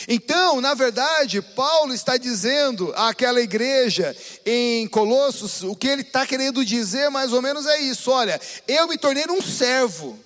Então, 0.09 0.61
na 0.61 0.75
verdade, 0.75 1.43
Paulo 1.43 1.93
está 1.93 2.17
dizendo 2.17 2.93
àquela 2.97 3.41
igreja 3.41 4.17
em 4.45 4.89
Colossos, 4.89 5.63
o 5.63 5.77
que 5.77 5.89
ele 5.89 6.03
está 6.03 6.27
querendo 6.27 6.65
dizer 6.65 7.11
mais 7.11 7.33
ou 7.33 7.43
menos 7.43 7.67
é 7.67 7.81
isso: 7.81 8.11
olha, 8.11 8.41
eu 8.67 8.89
me 8.89 8.97
tornei 8.97 9.25
um 9.29 9.43
servo, 9.43 10.19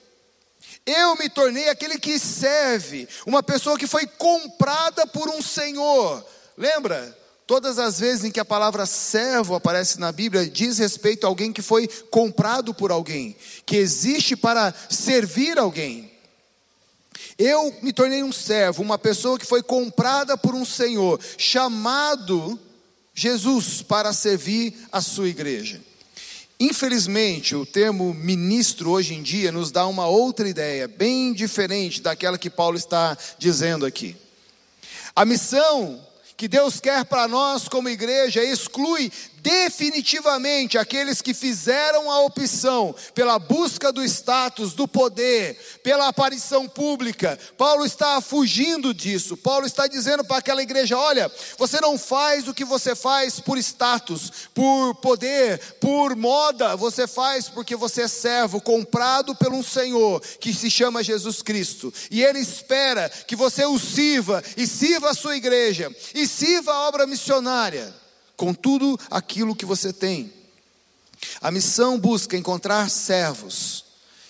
eu 0.85 1.17
me 1.17 1.29
tornei 1.29 1.69
aquele 1.69 1.99
que 1.99 2.19
serve, 2.19 3.09
uma 3.27 3.43
pessoa 3.43 3.79
que 3.79 3.87
foi 3.87 4.07
comprada 4.07 5.07
por 5.07 5.29
um 5.29 5.43
senhor. 5.43 6.25
Lembra? 6.57 7.17
Todas 7.47 7.79
as 7.79 8.01
vezes 8.01 8.25
em 8.25 8.31
que 8.33 8.41
a 8.41 8.45
palavra 8.45 8.87
servo 8.87 9.55
aparece 9.55 10.01
na 10.01 10.11
Bíblia, 10.11 10.51
diz 10.51 10.79
respeito 10.79 11.25
a 11.25 11.29
alguém 11.29 11.53
que 11.53 11.63
foi 11.63 11.87
comprado 12.11 12.75
por 12.75 12.91
alguém, 12.91 13.37
que 13.65 13.77
existe 13.77 14.35
para 14.35 14.75
servir 14.91 15.57
alguém. 15.57 16.16
Eu 17.39 17.75
me 17.83 17.93
tornei 17.93 18.23
um 18.23 18.33
servo, 18.33 18.83
uma 18.83 18.99
pessoa 18.99 19.39
que 19.39 19.45
foi 19.45 19.63
comprada 19.63 20.39
por 20.39 20.55
um 20.55 20.65
Senhor, 20.65 21.21
chamado 21.37 22.59
Jesus 23.15 23.83
para 23.83 24.13
servir 24.13 24.75
a 24.91 25.01
sua 25.01 25.29
igreja. 25.29 25.81
Infelizmente, 26.59 27.55
o 27.55 27.67
termo 27.67 28.15
ministro 28.15 28.91
hoje 28.91 29.15
em 29.15 29.23
dia 29.23 29.53
nos 29.53 29.71
dá 29.71 29.87
uma 29.87 30.07
outra 30.07 30.49
ideia, 30.49 30.89
bem 30.89 31.35
diferente 31.35 32.01
daquela 32.01 32.39
que 32.39 32.49
Paulo 32.49 32.79
está 32.79 33.17
dizendo 33.39 33.85
aqui. 33.85 34.17
A 35.15 35.25
missão 35.27 36.01
que 36.37 36.49
Deus 36.49 36.81
quer 36.81 37.05
para 37.05 37.29
nós 37.29 37.69
como 37.69 37.89
igreja 37.89 38.43
exclui 38.43 39.11
definitivamente 39.43 40.79
aqueles 40.79 41.23
que 41.23 41.35
fizeram 41.35 42.11
a 42.11 42.21
opção 42.21 42.95
pela 43.15 43.39
busca 43.39 43.93
do 43.93 44.05
status, 44.05 44.75
do 44.75 44.89
poder, 44.89 45.59
pela 45.83 46.09
aparição 46.09 46.69
pública. 46.69 47.39
Paulo 47.57 47.85
está 47.85 48.21
fugindo 48.21 48.93
disso. 48.93 49.37
Paulo 49.37 49.67
está 49.67 49.87
dizendo 49.87 50.25
para 50.25 50.39
aquela 50.39 50.63
igreja: 50.63 50.99
olha, 50.99 51.31
você 51.59 51.81
não 51.81 51.99
faz 51.99 52.49
o 52.49 52.55
que 52.55 52.65
você 52.65 52.95
faz 52.95 53.41
por 53.41 53.59
status, 53.59 54.33
por 54.55 54.95
poder, 54.97 55.59
por 55.81 56.17
moda, 56.17 56.77
você 56.77 57.07
faz 57.07 57.49
porque 57.49 57.77
você 57.77 58.03
é 58.03 58.09
servo, 58.09 58.61
comprado 58.61 59.35
por 59.35 59.53
um 59.53 59.63
Senhor 59.63 60.21
que 60.41 60.53
se 60.53 60.71
chama 60.71 61.03
Jesus 61.03 61.43
Cristo. 61.43 61.93
E 62.11 62.23
Ele 62.23 62.39
espera 62.39 63.09
que 63.09 63.37
você 63.37 63.65
o 63.65 63.79
sirva 63.79 64.43
e 64.57 64.67
sirva 64.67 65.11
a 65.11 65.15
sua 65.15 65.37
igreja 65.37 65.95
e 66.15 66.27
sirva 66.27 66.73
a 66.73 66.89
obra 66.89 67.07
missionária 67.07 68.06
com 68.37 68.53
tudo 68.53 68.99
aquilo 69.11 69.57
que 69.57 69.65
você 69.65 69.93
tem. 69.93 70.33
A 71.41 71.51
missão 71.51 71.99
busca 71.99 72.37
encontrar 72.37 72.91
servos, 72.91 73.85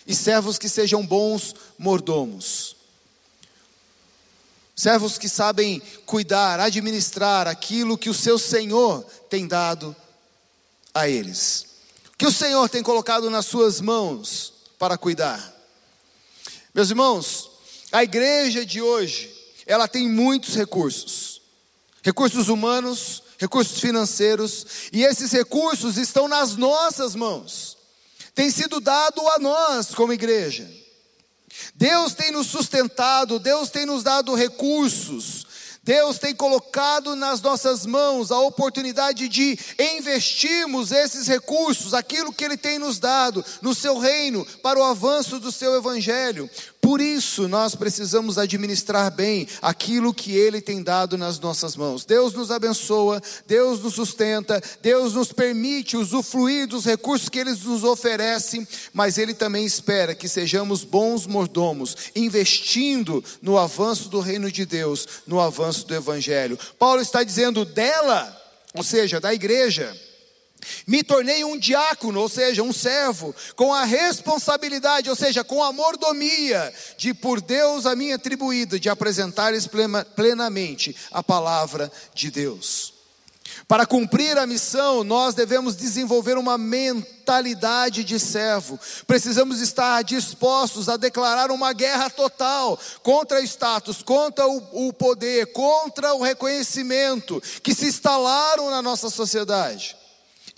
e 0.06 0.14
servos 0.14 0.58
que 0.58 0.68
sejam 0.68 1.04
bons 1.04 1.54
mordomos. 1.78 2.76
Servos 4.74 5.16
que 5.16 5.28
sabem 5.28 5.80
cuidar, 6.04 6.60
administrar 6.60 7.48
aquilo 7.48 7.96
que 7.96 8.10
o 8.10 8.14
seu 8.14 8.38
Senhor 8.38 9.02
tem 9.28 9.48
dado 9.48 9.96
a 10.94 11.08
eles. 11.08 11.66
Que 12.18 12.26
o 12.26 12.32
Senhor 12.32 12.68
tem 12.68 12.82
colocado 12.82 13.30
nas 13.30 13.46
suas 13.46 13.80
mãos 13.80 14.52
para 14.78 14.98
cuidar. 14.98 15.54
Meus 16.74 16.90
irmãos, 16.90 17.50
a 17.90 18.04
igreja 18.04 18.66
de 18.66 18.82
hoje, 18.82 19.34
ela 19.66 19.88
tem 19.88 20.08
muitos 20.08 20.54
recursos. 20.54 21.40
Recursos 22.02 22.48
humanos, 22.48 23.22
recursos 23.38 23.80
financeiros, 23.80 24.66
e 24.92 25.04
esses 25.04 25.32
recursos 25.32 25.96
estão 25.96 26.28
nas 26.28 26.56
nossas 26.56 27.14
mãos, 27.14 27.76
tem 28.34 28.50
sido 28.50 28.80
dado 28.80 29.26
a 29.28 29.38
nós 29.38 29.94
como 29.94 30.12
igreja. 30.12 30.68
Deus 31.74 32.14
tem 32.14 32.30
nos 32.30 32.48
sustentado, 32.48 33.38
Deus 33.38 33.70
tem 33.70 33.86
nos 33.86 34.02
dado 34.02 34.34
recursos, 34.34 35.46
Deus 35.86 36.18
tem 36.18 36.34
colocado 36.34 37.14
nas 37.14 37.40
nossas 37.40 37.86
mãos 37.86 38.32
a 38.32 38.40
oportunidade 38.40 39.28
de 39.28 39.56
investirmos 39.78 40.90
esses 40.90 41.28
recursos, 41.28 41.94
aquilo 41.94 42.32
que 42.32 42.44
Ele 42.44 42.56
tem 42.56 42.76
nos 42.76 42.98
dado, 42.98 43.44
no 43.62 43.72
seu 43.72 43.96
reino, 43.96 44.44
para 44.62 44.80
o 44.80 44.82
avanço 44.82 45.38
do 45.38 45.52
seu 45.52 45.76
evangelho. 45.76 46.50
Por 46.86 47.00
isso, 47.00 47.48
nós 47.48 47.74
precisamos 47.74 48.38
administrar 48.38 49.10
bem 49.10 49.48
aquilo 49.60 50.14
que 50.14 50.36
Ele 50.36 50.60
tem 50.60 50.84
dado 50.84 51.18
nas 51.18 51.40
nossas 51.40 51.74
mãos. 51.74 52.04
Deus 52.04 52.32
nos 52.32 52.48
abençoa, 52.52 53.20
Deus 53.44 53.80
nos 53.80 53.94
sustenta, 53.94 54.62
Deus 54.80 55.12
nos 55.12 55.32
permite 55.32 55.96
usufruir 55.96 56.68
dos 56.68 56.84
recursos 56.84 57.28
que 57.28 57.40
Ele 57.40 57.50
nos 57.50 57.82
oferece, 57.82 58.64
mas 58.92 59.18
Ele 59.18 59.34
também 59.34 59.66
espera 59.66 60.14
que 60.14 60.28
sejamos 60.28 60.84
bons 60.84 61.26
mordomos, 61.26 61.96
investindo 62.14 63.22
no 63.42 63.58
avanço 63.58 64.08
do 64.08 64.20
reino 64.20 64.48
de 64.48 64.64
Deus, 64.64 65.08
no 65.26 65.40
avanço 65.40 65.88
do 65.88 65.94
Evangelho. 65.96 66.56
Paulo 66.78 67.02
está 67.02 67.24
dizendo 67.24 67.64
dela, 67.64 68.32
ou 68.72 68.84
seja, 68.84 69.20
da 69.20 69.34
igreja 69.34 69.92
me 70.86 71.02
tornei 71.02 71.44
um 71.44 71.58
diácono, 71.58 72.20
ou 72.20 72.28
seja, 72.28 72.62
um 72.62 72.72
servo, 72.72 73.34
com 73.54 73.72
a 73.72 73.84
responsabilidade, 73.84 75.10
ou 75.10 75.16
seja, 75.16 75.44
com 75.44 75.62
a 75.62 75.72
mordomia 75.72 76.72
de 76.96 77.14
por 77.14 77.40
Deus 77.40 77.86
a 77.86 77.94
mim 77.94 78.12
atribuída 78.12 78.78
de 78.78 78.88
apresentar 78.88 79.52
plenamente 80.14 80.94
a 81.10 81.22
palavra 81.22 81.90
de 82.14 82.30
Deus. 82.30 82.96
Para 83.68 83.86
cumprir 83.86 84.38
a 84.38 84.46
missão, 84.46 85.02
nós 85.02 85.34
devemos 85.34 85.76
desenvolver 85.76 86.38
uma 86.38 86.56
mentalidade 86.56 88.04
de 88.04 88.18
servo. 88.18 88.78
Precisamos 89.06 89.60
estar 89.60 90.02
dispostos 90.02 90.88
a 90.88 90.96
declarar 90.96 91.50
uma 91.50 91.72
guerra 91.72 92.08
total 92.08 92.78
contra 93.02 93.40
o 93.40 93.44
status, 93.44 94.02
contra 94.02 94.46
o, 94.46 94.92
poder, 94.92 95.46
contra 95.52 96.14
o 96.14 96.22
reconhecimento 96.22 97.42
que 97.62 97.74
se 97.74 97.86
instalaram 97.86 98.70
na 98.70 98.80
nossa 98.80 99.10
sociedade 99.10 99.96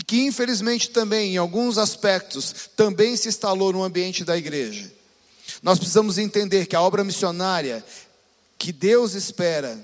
que 0.09 0.25
infelizmente 0.25 0.89
também, 0.89 1.35
em 1.35 1.37
alguns 1.37 1.77
aspectos, 1.77 2.71
também 2.75 3.15
se 3.15 3.29
instalou 3.29 3.75
no 3.75 3.85
ambiente 3.85 4.25
da 4.25 4.39
igreja. 4.39 4.91
Nós 5.63 5.79
precisamos 5.79 6.17
entender 6.17 6.65
que 6.65 6.75
a 6.75 6.81
obra 6.81 7.05
missionária 7.05 7.85
que 8.57 8.73
Deus 8.73 9.13
espera 9.13 9.79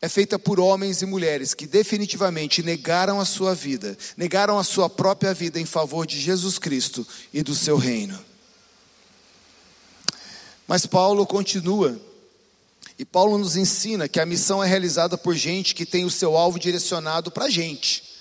é 0.00 0.08
feita 0.08 0.38
por 0.38 0.58
homens 0.58 1.02
e 1.02 1.06
mulheres 1.06 1.52
que 1.52 1.66
definitivamente 1.66 2.62
negaram 2.62 3.20
a 3.20 3.26
sua 3.26 3.54
vida, 3.54 3.98
negaram 4.16 4.58
a 4.58 4.64
sua 4.64 4.88
própria 4.88 5.34
vida 5.34 5.60
em 5.60 5.66
favor 5.66 6.06
de 6.06 6.18
Jesus 6.18 6.58
Cristo 6.58 7.06
e 7.30 7.42
do 7.42 7.54
seu 7.54 7.76
reino. 7.76 8.18
Mas 10.66 10.86
Paulo 10.86 11.26
continua, 11.26 12.00
e 12.98 13.04
Paulo 13.04 13.36
nos 13.36 13.56
ensina 13.56 14.08
que 14.08 14.18
a 14.18 14.24
missão 14.24 14.64
é 14.64 14.66
realizada 14.66 15.18
por 15.18 15.34
gente 15.34 15.74
que 15.74 15.84
tem 15.84 16.06
o 16.06 16.10
seu 16.10 16.34
alvo 16.34 16.58
direcionado 16.58 17.30
para 17.30 17.44
a 17.44 17.50
gente. 17.50 18.13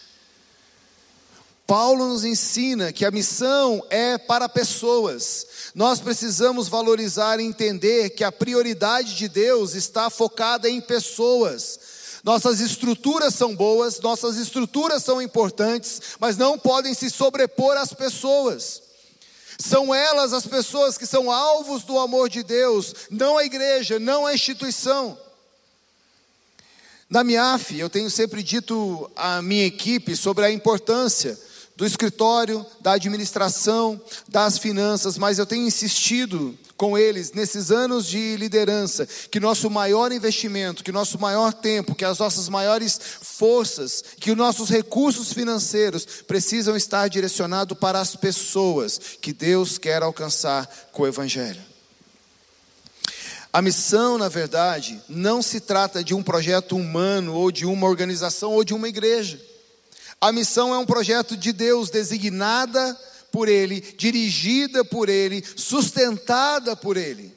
Paulo 1.66 2.08
nos 2.08 2.26
ensina 2.26 2.92
que 2.92 3.06
a 3.06 3.12
missão 3.12 3.84
é 3.90 4.18
para 4.18 4.50
pessoas. 4.50 5.48
Nós 5.74 6.00
precisamos 6.00 6.68
valorizar 6.68 7.40
e 7.40 7.44
entender 7.44 8.10
que 8.12 8.24
a 8.24 8.32
prioridade 8.32 9.16
de 9.16 9.30
Deus 9.30 9.74
está 9.74 10.10
focada 10.10 10.70
em 10.70 10.82
pessoas. 10.82 11.80
Nossas 12.24 12.60
estruturas 12.60 13.34
são 13.34 13.56
boas, 13.56 14.00
nossas 14.00 14.38
estruturas 14.38 15.04
são 15.04 15.22
importantes, 15.22 16.02
mas 16.20 16.38
não 16.38 16.60
podem 16.60 16.94
se 16.94 17.10
sobrepor 17.10 17.78
às 17.78 17.94
pessoas. 17.94 18.82
São 19.58 19.96
elas 19.96 20.34
as 20.34 20.46
pessoas 20.46 20.98
que 20.98 21.06
são 21.06 21.32
alvos 21.32 21.84
do 21.84 21.98
amor 21.98 22.28
de 22.28 22.44
Deus, 22.44 22.94
não 23.10 23.38
a 23.38 23.46
igreja, 23.46 24.00
não 24.00 24.26
a 24.26 24.34
instituição. 24.34 25.18
Na 27.10 27.24
MIAF, 27.24 27.78
eu 27.78 27.90
tenho 27.90 28.10
sempre 28.10 28.42
dito 28.44 29.10
à 29.16 29.42
minha 29.42 29.66
equipe 29.66 30.16
sobre 30.16 30.46
a 30.46 30.52
importância 30.52 31.40
do 31.76 31.86
escritório, 31.86 32.66
da 32.82 32.94
administração, 32.94 34.00
das 34.28 34.58
finanças, 34.58 35.18
mas 35.18 35.40
eu 35.40 35.46
tenho 35.46 35.66
insistido 35.66 36.58
com 36.78 36.98
eles 36.98 37.32
nesses 37.32 37.72
anos 37.72 38.06
de 38.06 38.36
liderança 38.38 39.08
que 39.32 39.40
nosso 39.40 39.70
maior 39.70 40.12
investimento, 40.12 40.84
que 40.84 40.92
nosso 40.92 41.20
maior 41.20 41.54
tempo, 41.54 41.96
que 41.96 42.06
as 42.06 42.20
nossas 42.20 42.50
maiores 42.50 43.00
forças, 43.22 44.04
que 44.20 44.32
os 44.32 44.38
nossos 44.38 44.70
recursos 44.70 45.34
financeiros 45.34 46.06
precisam 46.28 46.76
estar 46.76 47.08
direcionados 47.08 47.78
para 47.78 48.00
as 48.00 48.16
pessoas 48.16 49.00
que 49.22 49.34
Deus 49.34 49.78
quer 49.78 50.04
alcançar 50.04 50.70
com 50.92 51.04
o 51.04 51.08
evangelho. 51.08 51.62
A 53.52 53.62
missão, 53.62 54.18
na 54.18 54.30
verdade, 54.30 55.00
não 55.08 55.42
se 55.42 55.60
trata 55.60 56.04
de 56.04 56.16
um 56.16 56.24
projeto 56.24 56.76
humano 56.76 57.36
ou 57.36 57.52
de 57.52 57.68
uma 57.68 57.88
organização 57.88 58.52
ou 58.52 58.64
de 58.64 58.74
uma 58.74 58.90
igreja. 58.90 59.40
A 60.24 60.32
missão 60.32 60.74
é 60.74 60.78
um 60.78 60.86
projeto 60.86 61.36
de 61.36 61.52
Deus 61.52 61.90
designada 61.90 62.98
por 63.30 63.50
Ele, 63.50 63.82
dirigida 63.82 64.86
por 64.86 65.10
Ele, 65.10 65.44
sustentada 65.58 66.78
por 66.78 66.96
Ele. 66.96 67.36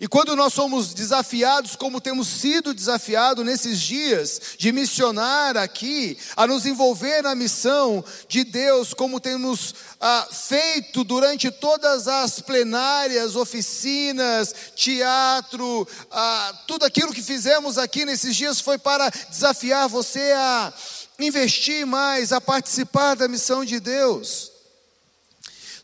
E 0.00 0.08
quando 0.08 0.34
nós 0.34 0.54
somos 0.54 0.94
desafiados, 0.94 1.76
como 1.76 2.00
temos 2.00 2.26
sido 2.28 2.72
desafiados 2.72 3.44
nesses 3.44 3.78
dias, 3.78 4.40
de 4.56 4.72
missionar 4.72 5.58
aqui, 5.58 6.16
a 6.34 6.46
nos 6.46 6.64
envolver 6.64 7.22
na 7.22 7.34
missão 7.34 8.02
de 8.26 8.42
Deus, 8.42 8.94
como 8.94 9.20
temos 9.20 9.74
ah, 10.00 10.26
feito 10.30 11.04
durante 11.04 11.50
todas 11.50 12.08
as 12.08 12.40
plenárias, 12.40 13.36
oficinas, 13.36 14.54
teatro, 14.74 15.86
ah, 16.10 16.54
tudo 16.66 16.86
aquilo 16.86 17.12
que 17.12 17.22
fizemos 17.22 17.76
aqui 17.76 18.06
nesses 18.06 18.34
dias 18.34 18.60
foi 18.60 18.78
para 18.78 19.10
desafiar 19.30 19.88
você 19.88 20.32
a 20.34 20.72
investir 21.18 21.84
mais, 21.84 22.32
a 22.32 22.40
participar 22.40 23.14
da 23.14 23.26
missão 23.26 23.64
de 23.64 23.80
Deus. 23.80 24.52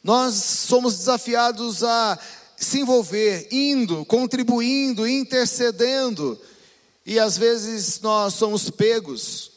Nós 0.02 0.34
somos 0.34 0.98
desafiados 0.98 1.82
a 1.82 2.18
se 2.56 2.80
envolver, 2.80 3.48
indo, 3.50 4.04
contribuindo, 4.04 5.08
intercedendo, 5.08 6.40
e 7.04 7.18
às 7.18 7.36
vezes 7.36 8.00
nós 8.00 8.34
somos 8.34 8.70
pegos, 8.70 9.50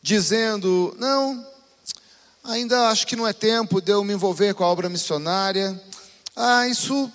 dizendo: 0.00 0.94
não, 0.98 1.46
ainda 2.42 2.88
acho 2.88 3.06
que 3.06 3.16
não 3.16 3.26
é 3.26 3.32
tempo 3.32 3.80
de 3.80 3.92
eu 3.92 4.04
me 4.04 4.14
envolver 4.14 4.54
com 4.54 4.64
a 4.64 4.68
obra 4.68 4.88
missionária, 4.88 5.80
ah, 6.36 6.68
isso 6.68 7.10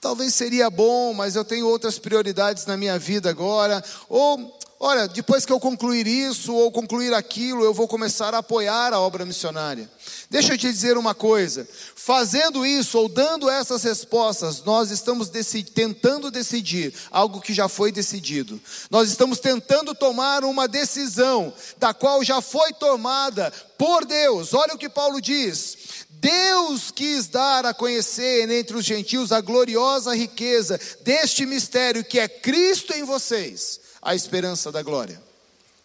talvez 0.00 0.34
seria 0.34 0.68
bom, 0.68 1.14
mas 1.14 1.34
eu 1.34 1.44
tenho 1.44 1.66
outras 1.66 1.98
prioridades 1.98 2.66
na 2.66 2.76
minha 2.76 2.98
vida 2.98 3.30
agora, 3.30 3.82
ou 4.08 4.58
Olha, 4.78 5.08
depois 5.08 5.46
que 5.46 5.52
eu 5.52 5.58
concluir 5.58 6.06
isso 6.06 6.54
ou 6.54 6.70
concluir 6.70 7.14
aquilo, 7.14 7.64
eu 7.64 7.72
vou 7.72 7.88
começar 7.88 8.34
a 8.34 8.38
apoiar 8.38 8.92
a 8.92 9.00
obra 9.00 9.24
missionária. 9.24 9.90
Deixa 10.28 10.52
eu 10.52 10.58
te 10.58 10.70
dizer 10.70 10.98
uma 10.98 11.14
coisa: 11.14 11.66
fazendo 11.94 12.64
isso 12.66 12.98
ou 12.98 13.08
dando 13.08 13.48
essas 13.48 13.82
respostas, 13.82 14.62
nós 14.64 14.90
estamos 14.90 15.30
tentando 15.74 16.30
decidir 16.30 16.92
algo 17.10 17.40
que 17.40 17.54
já 17.54 17.68
foi 17.68 17.90
decidido. 17.90 18.60
Nós 18.90 19.08
estamos 19.08 19.38
tentando 19.38 19.94
tomar 19.94 20.44
uma 20.44 20.68
decisão 20.68 21.54
da 21.78 21.94
qual 21.94 22.22
já 22.22 22.42
foi 22.42 22.74
tomada 22.74 23.50
por 23.78 24.04
Deus. 24.04 24.52
Olha 24.52 24.74
o 24.74 24.78
que 24.78 24.90
Paulo 24.90 25.22
diz: 25.22 26.04
Deus 26.10 26.90
quis 26.90 27.28
dar 27.28 27.64
a 27.64 27.72
conhecer 27.72 28.50
entre 28.50 28.76
os 28.76 28.84
gentios 28.84 29.32
a 29.32 29.40
gloriosa 29.40 30.14
riqueza 30.14 30.78
deste 31.00 31.46
mistério 31.46 32.04
que 32.04 32.20
é 32.20 32.28
Cristo 32.28 32.92
em 32.92 33.04
vocês 33.04 33.85
a 34.06 34.14
esperança 34.14 34.70
da 34.70 34.82
glória. 34.82 35.20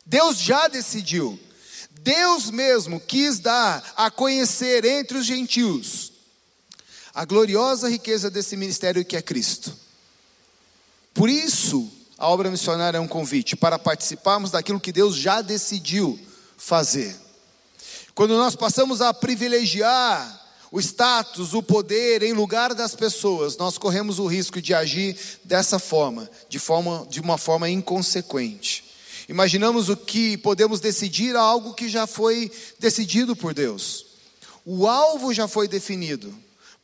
Deus 0.05 0.37
já 0.37 0.67
decidiu. 0.67 1.39
Deus 1.89 2.49
mesmo 2.49 2.99
quis 2.99 3.39
dar 3.39 3.93
a 3.97 4.09
conhecer 4.09 4.85
entre 4.85 5.17
os 5.17 5.25
gentios 5.25 6.11
a 7.13 7.25
gloriosa 7.25 7.89
riqueza 7.89 8.29
desse 8.29 8.55
ministério 8.55 9.03
que 9.03 9.17
é 9.17 9.21
Cristo. 9.21 9.75
Por 11.13 11.29
isso, 11.29 11.91
a 12.17 12.29
obra 12.29 12.49
missionária 12.49 12.97
é 12.97 13.01
um 13.01 13.07
convite 13.07 13.55
para 13.55 13.77
participarmos 13.77 14.51
daquilo 14.51 14.79
que 14.79 14.93
Deus 14.93 15.15
já 15.15 15.41
decidiu 15.41 16.17
fazer. 16.57 17.15
Quando 18.15 18.37
nós 18.37 18.55
passamos 18.55 19.01
a 19.01 19.13
privilegiar 19.13 20.40
o 20.71 20.79
status, 20.79 21.53
o 21.53 21.61
poder 21.61 22.23
em 22.23 22.31
lugar 22.31 22.73
das 22.73 22.95
pessoas, 22.95 23.57
nós 23.57 23.77
corremos 23.77 24.19
o 24.19 24.25
risco 24.25 24.61
de 24.61 24.73
agir 24.73 25.17
dessa 25.43 25.77
forma, 25.77 26.29
de 26.47 26.57
forma 26.57 27.05
de 27.09 27.19
uma 27.19 27.37
forma 27.37 27.69
inconsequente. 27.69 28.85
Imaginamos 29.27 29.89
o 29.89 29.97
que 29.97 30.37
podemos 30.37 30.79
decidir 30.79 31.35
algo 31.35 31.73
que 31.73 31.89
já 31.89 32.07
foi 32.07 32.49
decidido 32.79 33.35
por 33.35 33.53
Deus. 33.53 34.05
O 34.65 34.87
alvo 34.87 35.33
já 35.33 35.47
foi 35.47 35.67
definido. 35.67 36.33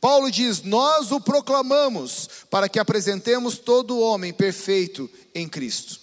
Paulo 0.00 0.30
diz: 0.30 0.62
Nós 0.62 1.10
o 1.10 1.20
proclamamos 1.20 2.28
para 2.50 2.68
que 2.68 2.78
apresentemos 2.78 3.58
todo 3.58 3.98
homem 4.00 4.32
perfeito 4.32 5.10
em 5.34 5.48
Cristo. 5.48 5.98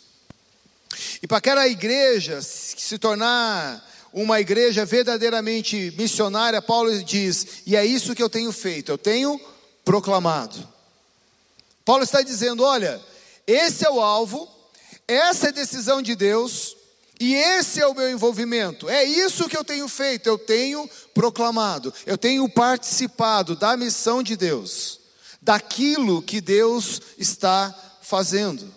E 1.22 1.28
para 1.28 1.38
aquela 1.38 1.68
igreja 1.68 2.42
se 2.42 2.98
tornar 2.98 3.84
uma 4.16 4.40
igreja 4.40 4.86
verdadeiramente 4.86 5.94
missionária, 5.98 6.62
Paulo 6.62 7.04
diz: 7.04 7.46
e 7.66 7.76
é 7.76 7.86
isso 7.86 8.16
que 8.16 8.24
eu 8.24 8.30
tenho 8.30 8.52
feito, 8.54 8.90
eu 8.90 8.98
tenho 8.98 9.38
proclamado. 9.84 10.66
Paulo 11.84 12.04
está 12.04 12.22
dizendo: 12.22 12.64
olha, 12.64 13.02
esse 13.46 13.86
é 13.86 13.90
o 13.90 14.00
alvo, 14.00 14.50
Essa 15.08 15.48
é 15.48 15.50
a 15.50 15.54
decisão 15.54 16.02
de 16.02 16.16
Deus 16.16 16.76
e 17.20 17.36
esse 17.36 17.80
é 17.80 17.88
o 17.88 17.94
meu 17.94 18.10
envolvimento. 18.10 18.90
É 18.90 19.04
isso 19.04 19.48
que 19.48 19.58
eu 19.58 19.64
tenho 19.64 19.88
feito. 19.88 20.28
Eu 20.28 20.38
tenho 20.38 20.90
proclamado, 21.14 21.94
eu 22.06 22.18
tenho 22.18 22.50
participado 22.50 23.56
da 23.56 23.78
missão 23.78 24.24
de 24.24 24.36
Deus, 24.36 25.00
daquilo 25.42 26.22
que 26.22 26.42
Deus 26.42 27.02
está 27.18 27.74
fazendo. 28.02 28.74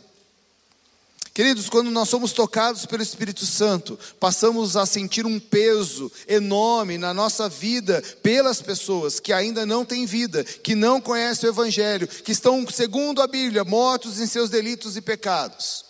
Queridos, 1.39 1.69
quando 1.71 1.89
nós 1.89 2.09
somos 2.09 2.33
tocados 2.33 2.85
pelo 2.85 3.01
Espírito 3.01 3.47
Santo, 3.47 3.97
passamos 4.19 4.77
a 4.77 4.85
sentir 4.85 5.25
um 5.25 5.39
peso 5.39 6.11
enorme 6.27 6.99
na 6.99 7.15
nossa 7.15 7.49
vida 7.49 8.03
pelas 8.25 8.61
pessoas 8.61 9.21
que 9.21 9.33
ainda 9.33 9.65
não 9.65 9.85
têm 9.85 10.05
vida, 10.05 10.43
que 10.43 10.75
não 10.75 11.01
conhecem 11.01 11.49
o 11.49 11.53
Evangelho, 11.53 12.09
que 12.09 12.33
estão, 12.33 12.67
segundo 12.69 13.23
a 13.23 13.29
Bíblia, 13.29 13.63
mortos 13.63 14.19
em 14.19 14.27
seus 14.27 14.51
delitos 14.51 14.97
e 14.97 15.01
pecados. 15.01 15.85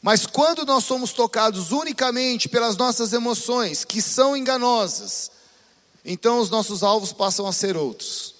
Mas 0.00 0.26
quando 0.26 0.64
nós 0.64 0.84
somos 0.84 1.12
tocados 1.12 1.72
unicamente 1.72 2.48
pelas 2.48 2.76
nossas 2.76 3.12
emoções, 3.12 3.84
que 3.84 4.00
são 4.00 4.36
enganosas, 4.36 5.28
então 6.04 6.38
os 6.38 6.50
nossos 6.50 6.84
alvos 6.84 7.12
passam 7.12 7.48
a 7.48 7.52
ser 7.52 7.76
outros. 7.76 8.32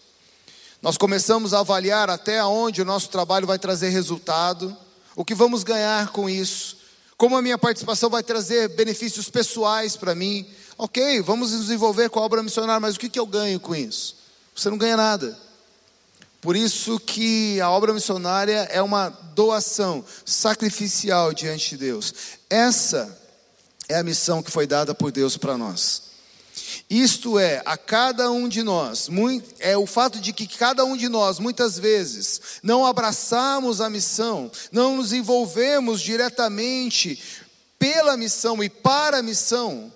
Nós 0.81 0.97
começamos 0.97 1.53
a 1.53 1.59
avaliar 1.59 2.09
até 2.09 2.45
onde 2.45 2.81
o 2.81 2.85
nosso 2.85 3.09
trabalho 3.09 3.49
vai 3.49 3.59
trazer 3.59 3.89
resultado 3.89 4.84
o 5.17 5.25
que 5.25 5.35
vamos 5.35 5.63
ganhar 5.63 6.09
com 6.09 6.29
isso? 6.29 6.79
Como 7.17 7.37
a 7.37 7.43
minha 7.43 7.57
participação 7.57 8.11
vai 8.11 8.23
trazer 8.23 8.69
benefícios 8.71 9.31
pessoais 9.31 9.97
para 9.97 10.15
mim? 10.15 10.47
Ok, 10.77 11.21
vamos 11.23 11.53
nos 11.53 11.71
envolver 11.71 12.11
com 12.11 12.19
a 12.19 12.23
obra 12.23 12.43
missionária, 12.43 12.81
mas 12.81 12.97
o 12.97 12.99
que, 12.99 13.09
que 13.09 13.19
eu 13.19 13.27
ganho 13.27 13.61
com 13.61 13.75
isso? 13.75 14.17
Você 14.55 14.69
não 14.69 14.79
ganha 14.79 14.97
nada. 14.97 15.39
Por 16.41 16.57
isso 16.57 17.01
que 17.01 17.61
a 17.61 17.71
obra 17.71 17.95
missionária 17.95 18.69
é 18.71 18.83
uma 18.83 19.09
doação 19.09 20.05
sacrificial 20.25 21.33
diante 21.33 21.71
de 21.71 21.77
Deus. 21.79 22.13
Essa 22.51 23.19
é 23.89 23.97
a 23.97 24.03
missão 24.03 24.43
que 24.43 24.51
foi 24.51 24.67
dada 24.67 24.95
por 24.95 25.11
Deus 25.11 25.37
para 25.37 25.57
nós. 25.57 26.14
Isto 26.89 27.39
é, 27.39 27.63
a 27.65 27.77
cada 27.77 28.31
um 28.31 28.49
de 28.49 28.63
nós, 28.63 29.09
muito, 29.09 29.55
é 29.59 29.77
o 29.77 29.87
fato 29.87 30.21
de 30.21 30.33
que 30.33 30.47
cada 30.47 30.85
um 30.85 30.97
de 30.97 31.09
nós, 31.09 31.39
muitas 31.39 31.79
vezes, 31.79 32.41
não 32.63 32.85
abraçamos 32.85 33.81
a 33.81 33.91
missão, 33.91 34.51
não 34.71 34.97
nos 34.97 35.13
envolvemos 35.13 36.01
diretamente 36.01 37.19
pela 37.79 38.17
missão 38.17 38.63
e 38.63 38.69
para 38.69 39.19
a 39.19 39.23
missão, 39.23 39.93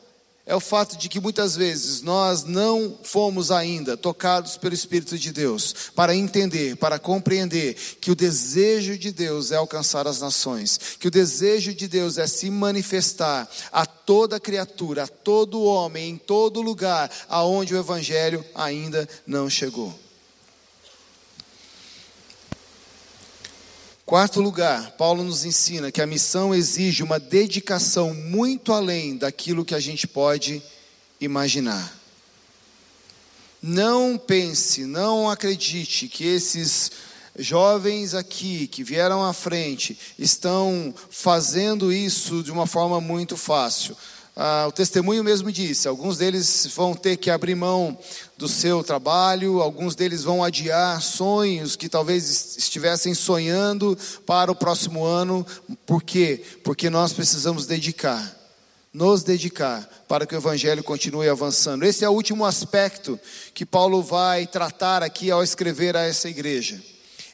é 0.48 0.56
o 0.56 0.60
fato 0.60 0.96
de 0.96 1.10
que 1.10 1.20
muitas 1.20 1.54
vezes 1.54 2.00
nós 2.00 2.42
não 2.42 2.98
fomos 3.02 3.50
ainda 3.50 3.98
tocados 3.98 4.56
pelo 4.56 4.72
Espírito 4.72 5.18
de 5.18 5.30
Deus 5.30 5.90
para 5.94 6.16
entender, 6.16 6.74
para 6.76 6.98
compreender 6.98 7.74
que 8.00 8.10
o 8.10 8.16
desejo 8.16 8.96
de 8.96 9.12
Deus 9.12 9.52
é 9.52 9.56
alcançar 9.56 10.06
as 10.08 10.20
nações, 10.20 10.80
que 10.98 11.06
o 11.06 11.10
desejo 11.10 11.74
de 11.74 11.86
Deus 11.86 12.16
é 12.16 12.26
se 12.26 12.48
manifestar 12.48 13.46
a 13.70 13.84
toda 13.84 14.40
criatura, 14.40 15.02
a 15.02 15.06
todo 15.06 15.62
homem, 15.62 16.12
em 16.12 16.16
todo 16.16 16.62
lugar 16.62 17.10
aonde 17.28 17.74
o 17.74 17.78
Evangelho 17.78 18.42
ainda 18.54 19.06
não 19.26 19.50
chegou. 19.50 20.07
Quarto 24.08 24.40
lugar, 24.40 24.92
Paulo 24.92 25.22
nos 25.22 25.44
ensina 25.44 25.92
que 25.92 26.00
a 26.00 26.06
missão 26.06 26.54
exige 26.54 27.02
uma 27.02 27.20
dedicação 27.20 28.14
muito 28.14 28.72
além 28.72 29.18
daquilo 29.18 29.66
que 29.66 29.74
a 29.74 29.80
gente 29.80 30.06
pode 30.06 30.62
imaginar. 31.20 31.94
Não 33.60 34.16
pense, 34.16 34.86
não 34.86 35.28
acredite 35.28 36.08
que 36.08 36.24
esses 36.24 36.90
jovens 37.38 38.14
aqui 38.14 38.66
que 38.66 38.82
vieram 38.82 39.22
à 39.22 39.34
frente 39.34 39.98
estão 40.18 40.94
fazendo 41.10 41.92
isso 41.92 42.42
de 42.42 42.50
uma 42.50 42.66
forma 42.66 43.02
muito 43.02 43.36
fácil. 43.36 43.94
Ah, 44.40 44.66
o 44.68 44.72
testemunho 44.72 45.24
mesmo 45.24 45.50
disse: 45.50 45.88
alguns 45.88 46.16
deles 46.16 46.68
vão 46.72 46.94
ter 46.94 47.16
que 47.16 47.28
abrir 47.28 47.56
mão 47.56 47.98
do 48.36 48.46
seu 48.46 48.84
trabalho, 48.84 49.60
alguns 49.60 49.96
deles 49.96 50.22
vão 50.22 50.44
adiar 50.44 51.02
sonhos 51.02 51.74
que 51.74 51.88
talvez 51.88 52.56
estivessem 52.56 53.14
sonhando 53.14 53.98
para 54.24 54.52
o 54.52 54.54
próximo 54.54 55.04
ano. 55.04 55.44
Por 55.84 56.04
quê? 56.04 56.40
Porque 56.62 56.88
nós 56.88 57.12
precisamos 57.12 57.66
dedicar, 57.66 58.32
nos 58.92 59.24
dedicar 59.24 59.84
para 60.06 60.24
que 60.24 60.36
o 60.36 60.38
Evangelho 60.38 60.84
continue 60.84 61.28
avançando. 61.28 61.84
Esse 61.84 62.04
é 62.04 62.08
o 62.08 62.12
último 62.12 62.44
aspecto 62.44 63.18
que 63.52 63.66
Paulo 63.66 64.04
vai 64.04 64.46
tratar 64.46 65.02
aqui 65.02 65.32
ao 65.32 65.42
escrever 65.42 65.96
a 65.96 66.04
essa 66.04 66.28
igreja. 66.28 66.80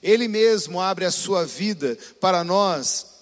Ele 0.02 0.26
mesmo 0.26 0.80
abre 0.80 1.04
a 1.04 1.10
sua 1.10 1.44
vida 1.44 1.98
para 2.18 2.42
nós 2.42 3.13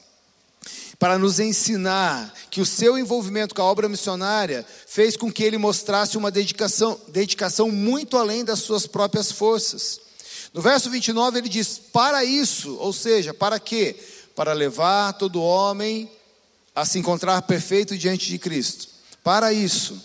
para 1.03 1.19
nos 1.19 1.41
ensinar 1.41 2.33
que 2.49 2.61
o 2.61 2.65
seu 2.65 2.97
envolvimento 2.97 3.57
com 3.57 3.61
a 3.61 3.65
obra 3.65 3.89
missionária 3.89 4.65
fez 4.87 5.17
com 5.17 5.33
que 5.33 5.43
ele 5.43 5.59
mostrasse 5.59 6.17
uma 6.17 6.31
dedicação, 6.31 6.97
dedicação 7.09 7.73
muito 7.73 8.17
além 8.17 8.45
das 8.45 8.61
suas 8.61 8.87
próprias 8.87 9.33
forças. 9.33 10.01
No 10.55 10.63
verso 10.63 10.89
29 10.89 11.41
ele 11.41 11.49
diz: 11.49 11.77
Para 11.77 12.25
isso, 12.25 12.77
ou 12.77 12.93
seja, 12.93 13.35
para 13.35 13.59
quê? 13.59 13.97
Para 14.37 14.53
levar 14.53 15.15
todo 15.15 15.43
homem 15.43 16.09
a 16.73 16.85
se 16.85 17.01
encontrar 17.01 17.43
perfeito 17.43 17.99
diante 17.99 18.29
de 18.29 18.39
Cristo. 18.39 18.87
Para 19.25 19.53
isso, 19.53 20.01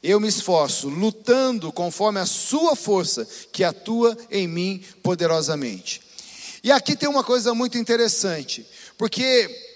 eu 0.00 0.20
me 0.20 0.28
esforço, 0.28 0.88
lutando 0.88 1.72
conforme 1.72 2.20
a 2.20 2.26
sua 2.26 2.76
força 2.76 3.26
que 3.50 3.64
atua 3.64 4.16
em 4.30 4.46
mim 4.46 4.84
poderosamente. 5.02 6.00
E 6.62 6.70
aqui 6.70 6.94
tem 6.94 7.08
uma 7.08 7.24
coisa 7.24 7.52
muito 7.52 7.76
interessante, 7.76 8.64
porque 8.96 9.74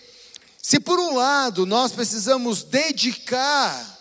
se 0.62 0.78
por 0.78 0.98
um 0.98 1.14
lado 1.16 1.64
nós 1.64 1.92
precisamos 1.92 2.62
dedicar, 2.62 3.98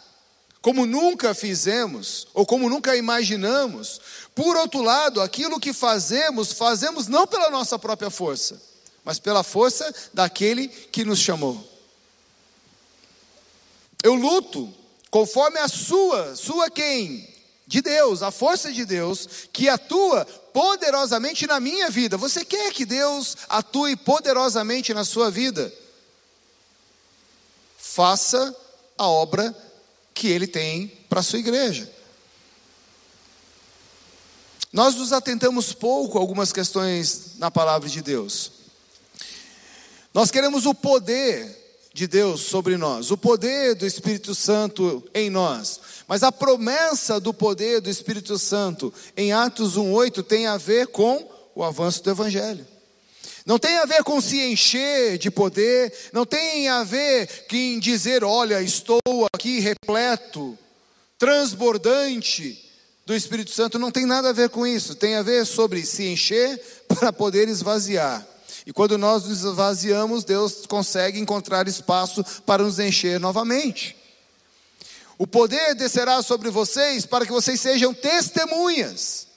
como 0.62 0.86
nunca 0.86 1.34
fizemos, 1.34 2.28
ou 2.34 2.46
como 2.46 2.70
nunca 2.70 2.96
imaginamos, 2.96 4.02
por 4.36 4.58
outro 4.58 4.82
lado, 4.82 5.22
aquilo 5.22 5.60
que 5.60 5.74
fazemos, 5.74 6.52
fazemos 6.52 7.08
não 7.08 7.26
pela 7.26 7.50
nossa 7.50 7.80
própria 7.80 8.10
força, 8.10 8.62
mas 9.04 9.20
pela 9.20 9.44
força 9.44 9.94
daquele 10.14 10.68
que 10.68 11.06
nos 11.06 11.20
chamou. 11.20 11.66
Eu 14.04 14.16
luto 14.16 14.74
conforme 15.10 15.60
a 15.60 15.68
sua, 15.68 16.36
sua 16.36 16.70
quem? 16.70 17.28
De 17.66 17.82
Deus, 17.82 18.24
a 18.24 18.32
força 18.32 18.72
de 18.72 18.84
Deus 18.84 19.28
que 19.54 19.70
atua 19.70 20.26
poderosamente 20.26 21.46
na 21.46 21.60
minha 21.60 21.90
vida. 21.90 22.18
Você 22.18 22.44
quer 22.44 22.74
que 22.74 22.86
Deus 22.86 23.38
atue 23.48 23.96
poderosamente 23.96 24.94
na 24.94 25.06
sua 25.06 25.30
vida? 25.30 25.72
Faça 28.00 28.56
a 28.98 29.10
obra 29.10 29.54
que 30.14 30.30
ele 30.30 30.48
tem 30.48 30.88
para 31.10 31.20
a 31.20 31.24
sua 31.24 31.40
igreja. 31.40 31.92
Nós 34.72 34.96
nos 34.96 35.12
atentamos 35.12 35.74
pouco 35.74 36.18
a 36.18 36.22
algumas 36.22 36.54
questões 36.54 37.32
na 37.40 37.52
palavra 37.52 37.90
de 37.90 38.02
Deus. 38.02 38.54
Nós 40.14 40.32
queremos 40.32 40.66
o 40.66 40.74
poder 40.74 41.90
de 41.94 42.08
Deus 42.08 42.44
sobre 42.44 42.78
nós, 42.78 43.12
o 43.12 43.18
poder 43.18 43.76
do 43.76 43.86
Espírito 43.86 44.34
Santo 44.34 45.04
em 45.14 45.30
nós. 45.30 45.82
Mas 46.08 46.24
a 46.24 46.32
promessa 46.32 47.20
do 47.20 47.34
poder 47.34 47.82
do 47.82 47.90
Espírito 47.90 48.40
Santo 48.40 48.94
em 49.18 49.34
Atos 49.34 49.76
1:8 49.76 50.24
tem 50.24 50.48
a 50.48 50.56
ver 50.56 50.88
com 50.88 51.30
o 51.54 51.66
avanço 51.66 52.02
do 52.02 52.12
evangelho. 52.12 52.66
Não 53.50 53.58
tem 53.58 53.80
a 53.80 53.86
ver 53.86 54.04
com 54.04 54.22
se 54.22 54.40
encher 54.40 55.18
de 55.18 55.32
poder, 55.32 55.92
não 56.14 56.24
tem 56.24 56.70
a 56.70 56.84
ver 56.84 57.28
em 57.52 57.80
dizer, 57.80 58.24
olha, 58.24 58.62
estou 58.62 59.02
aqui 59.34 59.60
repleto, 59.60 60.56
transbordante 61.18 62.64
do 63.08 63.16
Espírito 63.16 63.50
Santo, 63.50 63.80
não 63.80 63.90
tem 63.90 64.06
nada 64.06 64.30
a 64.30 64.34
ver 64.34 64.50
com 64.50 64.68
isso, 64.68 64.94
tem 64.94 65.16
a 65.16 65.24
ver 65.24 65.48
sobre 65.48 65.84
se 65.84 66.06
encher 66.06 66.62
para 66.88 67.12
poder 67.12 67.50
esvaziar. 67.50 68.24
E 68.68 68.72
quando 68.72 69.00
nós 69.00 69.26
nos 69.26 69.44
esvaziamos, 69.44 70.24
Deus 70.24 70.68
consegue 70.68 71.20
encontrar 71.20 71.68
espaço 71.68 72.24
para 72.46 72.62
nos 72.62 72.78
encher 72.78 73.20
novamente. 73.20 73.98
O 75.18 75.26
poder 75.26 75.74
descerá 75.74 76.22
sobre 76.22 76.52
vocês 76.52 77.04
para 77.04 77.26
que 77.26 77.32
vocês 77.32 77.60
sejam 77.60 77.96
testemunhas. 77.96 79.29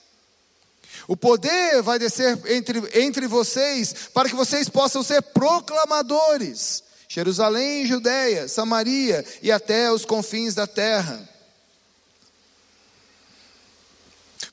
O 1.07 1.17
poder 1.17 1.81
vai 1.81 1.99
descer 1.99 2.39
entre, 2.47 2.81
entre 3.01 3.27
vocês 3.27 3.93
para 4.13 4.29
que 4.29 4.35
vocês 4.35 4.69
possam 4.69 5.03
ser 5.03 5.21
proclamadores. 5.21 6.83
Jerusalém, 7.07 7.85
Judéia, 7.85 8.47
Samaria 8.47 9.23
e 9.41 9.51
até 9.51 9.91
os 9.91 10.05
confins 10.05 10.55
da 10.55 10.65
terra. 10.65 11.29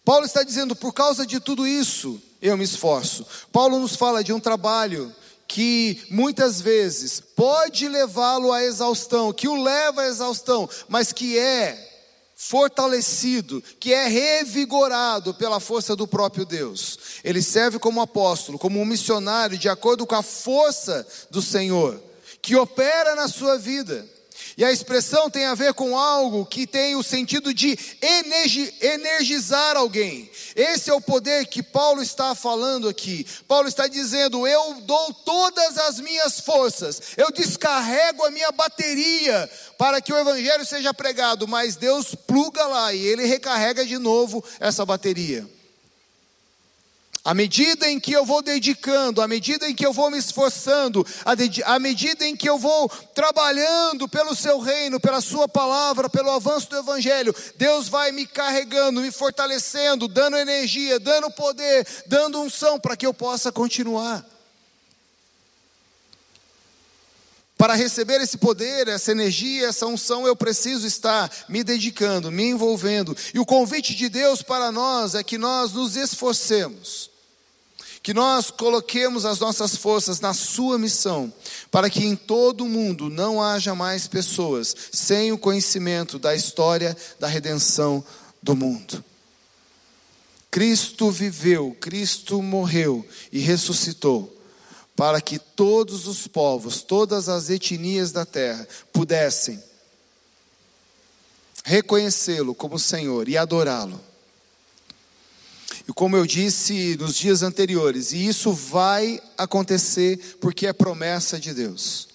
Paulo 0.04 0.26
está 0.26 0.42
dizendo, 0.42 0.74
por 0.74 0.92
causa 0.92 1.26
de 1.26 1.40
tudo 1.40 1.66
isso, 1.66 2.20
eu 2.42 2.56
me 2.56 2.64
esforço. 2.64 3.26
Paulo 3.52 3.78
nos 3.78 3.96
fala 3.96 4.24
de 4.24 4.32
um 4.32 4.40
trabalho 4.40 5.14
que 5.46 6.02
muitas 6.10 6.60
vezes 6.60 7.20
pode 7.20 7.88
levá-lo 7.88 8.52
à 8.52 8.62
exaustão, 8.62 9.32
que 9.32 9.48
o 9.48 9.62
leva 9.62 10.02
à 10.02 10.06
exaustão, 10.06 10.68
mas 10.88 11.12
que 11.12 11.38
é 11.38 11.89
fortalecido, 12.42 13.62
que 13.78 13.92
é 13.92 14.08
revigorado 14.08 15.34
pela 15.34 15.60
força 15.60 15.94
do 15.94 16.08
próprio 16.08 16.46
Deus. 16.46 16.98
Ele 17.22 17.42
serve 17.42 17.78
como 17.78 18.00
apóstolo, 18.00 18.58
como 18.58 18.80
um 18.80 18.84
missionário, 18.84 19.58
de 19.58 19.68
acordo 19.68 20.06
com 20.06 20.14
a 20.14 20.22
força 20.22 21.06
do 21.30 21.42
Senhor, 21.42 22.02
que 22.40 22.56
opera 22.56 23.14
na 23.14 23.28
sua 23.28 23.58
vida. 23.58 24.08
E 24.60 24.64
a 24.64 24.70
expressão 24.70 25.30
tem 25.30 25.46
a 25.46 25.54
ver 25.54 25.72
com 25.72 25.96
algo 25.96 26.44
que 26.44 26.66
tem 26.66 26.94
o 26.94 27.02
sentido 27.02 27.54
de 27.54 27.78
energizar 28.82 29.74
alguém. 29.74 30.30
Esse 30.54 30.90
é 30.90 30.92
o 30.92 31.00
poder 31.00 31.46
que 31.46 31.62
Paulo 31.62 32.02
está 32.02 32.34
falando 32.34 32.86
aqui. 32.86 33.26
Paulo 33.48 33.68
está 33.68 33.86
dizendo: 33.88 34.46
Eu 34.46 34.82
dou 34.82 35.14
todas 35.14 35.78
as 35.78 35.98
minhas 35.98 36.40
forças, 36.40 37.00
eu 37.16 37.32
descarrego 37.32 38.22
a 38.26 38.30
minha 38.30 38.52
bateria 38.52 39.50
para 39.78 39.98
que 39.98 40.12
o 40.12 40.18
evangelho 40.18 40.66
seja 40.66 40.92
pregado, 40.92 41.48
mas 41.48 41.76
Deus 41.76 42.14
pluga 42.14 42.66
lá 42.66 42.92
e 42.92 43.00
ele 43.00 43.24
recarrega 43.24 43.86
de 43.86 43.96
novo 43.96 44.44
essa 44.60 44.84
bateria. 44.84 45.48
À 47.30 47.34
medida 47.34 47.88
em 47.88 48.00
que 48.00 48.10
eu 48.10 48.26
vou 48.26 48.42
dedicando, 48.42 49.22
à 49.22 49.28
medida 49.28 49.68
em 49.68 49.72
que 49.72 49.86
eu 49.86 49.92
vou 49.92 50.10
me 50.10 50.18
esforçando, 50.18 51.06
à 51.64 51.78
medida 51.78 52.26
em 52.26 52.34
que 52.34 52.50
eu 52.50 52.58
vou 52.58 52.88
trabalhando 53.14 54.08
pelo 54.08 54.34
seu 54.34 54.58
reino, 54.58 54.98
pela 54.98 55.20
sua 55.20 55.46
palavra, 55.46 56.10
pelo 56.10 56.28
avanço 56.28 56.68
do 56.68 56.78
evangelho, 56.78 57.32
Deus 57.56 57.88
vai 57.88 58.10
me 58.10 58.26
carregando, 58.26 59.00
me 59.00 59.12
fortalecendo, 59.12 60.08
dando 60.08 60.36
energia, 60.38 60.98
dando 60.98 61.30
poder, 61.30 61.86
dando 62.08 62.42
unção 62.42 62.80
para 62.80 62.96
que 62.96 63.06
eu 63.06 63.14
possa 63.14 63.52
continuar. 63.52 64.26
Para 67.56 67.74
receber 67.74 68.20
esse 68.20 68.38
poder, 68.38 68.88
essa 68.88 69.12
energia, 69.12 69.68
essa 69.68 69.86
unção, 69.86 70.26
eu 70.26 70.34
preciso 70.34 70.84
estar 70.84 71.30
me 71.48 71.62
dedicando, 71.62 72.32
me 72.32 72.46
envolvendo. 72.46 73.16
E 73.32 73.38
o 73.38 73.46
convite 73.46 73.94
de 73.94 74.08
Deus 74.08 74.42
para 74.42 74.72
nós 74.72 75.14
é 75.14 75.22
que 75.22 75.38
nós 75.38 75.74
nos 75.74 75.94
esforcemos 75.94 77.09
que 78.02 78.14
nós 78.14 78.50
coloquemos 78.50 79.26
as 79.26 79.38
nossas 79.38 79.76
forças 79.76 80.20
na 80.20 80.32
Sua 80.32 80.78
missão, 80.78 81.32
para 81.70 81.90
que 81.90 82.04
em 82.04 82.16
todo 82.16 82.64
o 82.64 82.68
mundo 82.68 83.10
não 83.10 83.42
haja 83.42 83.74
mais 83.74 84.06
pessoas 84.06 84.74
sem 84.92 85.32
o 85.32 85.38
conhecimento 85.38 86.18
da 86.18 86.34
história 86.34 86.96
da 87.18 87.26
redenção 87.26 88.02
do 88.42 88.56
mundo. 88.56 89.04
Cristo 90.50 91.10
viveu, 91.10 91.76
Cristo 91.80 92.42
morreu 92.42 93.06
e 93.30 93.38
ressuscitou, 93.38 94.36
para 94.96 95.20
que 95.20 95.38
todos 95.38 96.06
os 96.06 96.26
povos, 96.26 96.82
todas 96.82 97.28
as 97.28 97.50
etnias 97.50 98.12
da 98.12 98.24
terra 98.24 98.66
pudessem 98.92 99.62
reconhecê-lo 101.64 102.54
como 102.54 102.78
Senhor 102.78 103.28
e 103.28 103.36
adorá-lo. 103.36 104.00
E 105.90 105.92
como 105.92 106.16
eu 106.16 106.24
disse 106.24 106.96
nos 107.00 107.16
dias 107.16 107.42
anteriores, 107.42 108.12
e 108.12 108.24
isso 108.24 108.52
vai 108.52 109.20
acontecer 109.36 110.36
porque 110.40 110.68
é 110.68 110.72
promessa 110.72 111.36
de 111.36 111.52
Deus. 111.52 112.06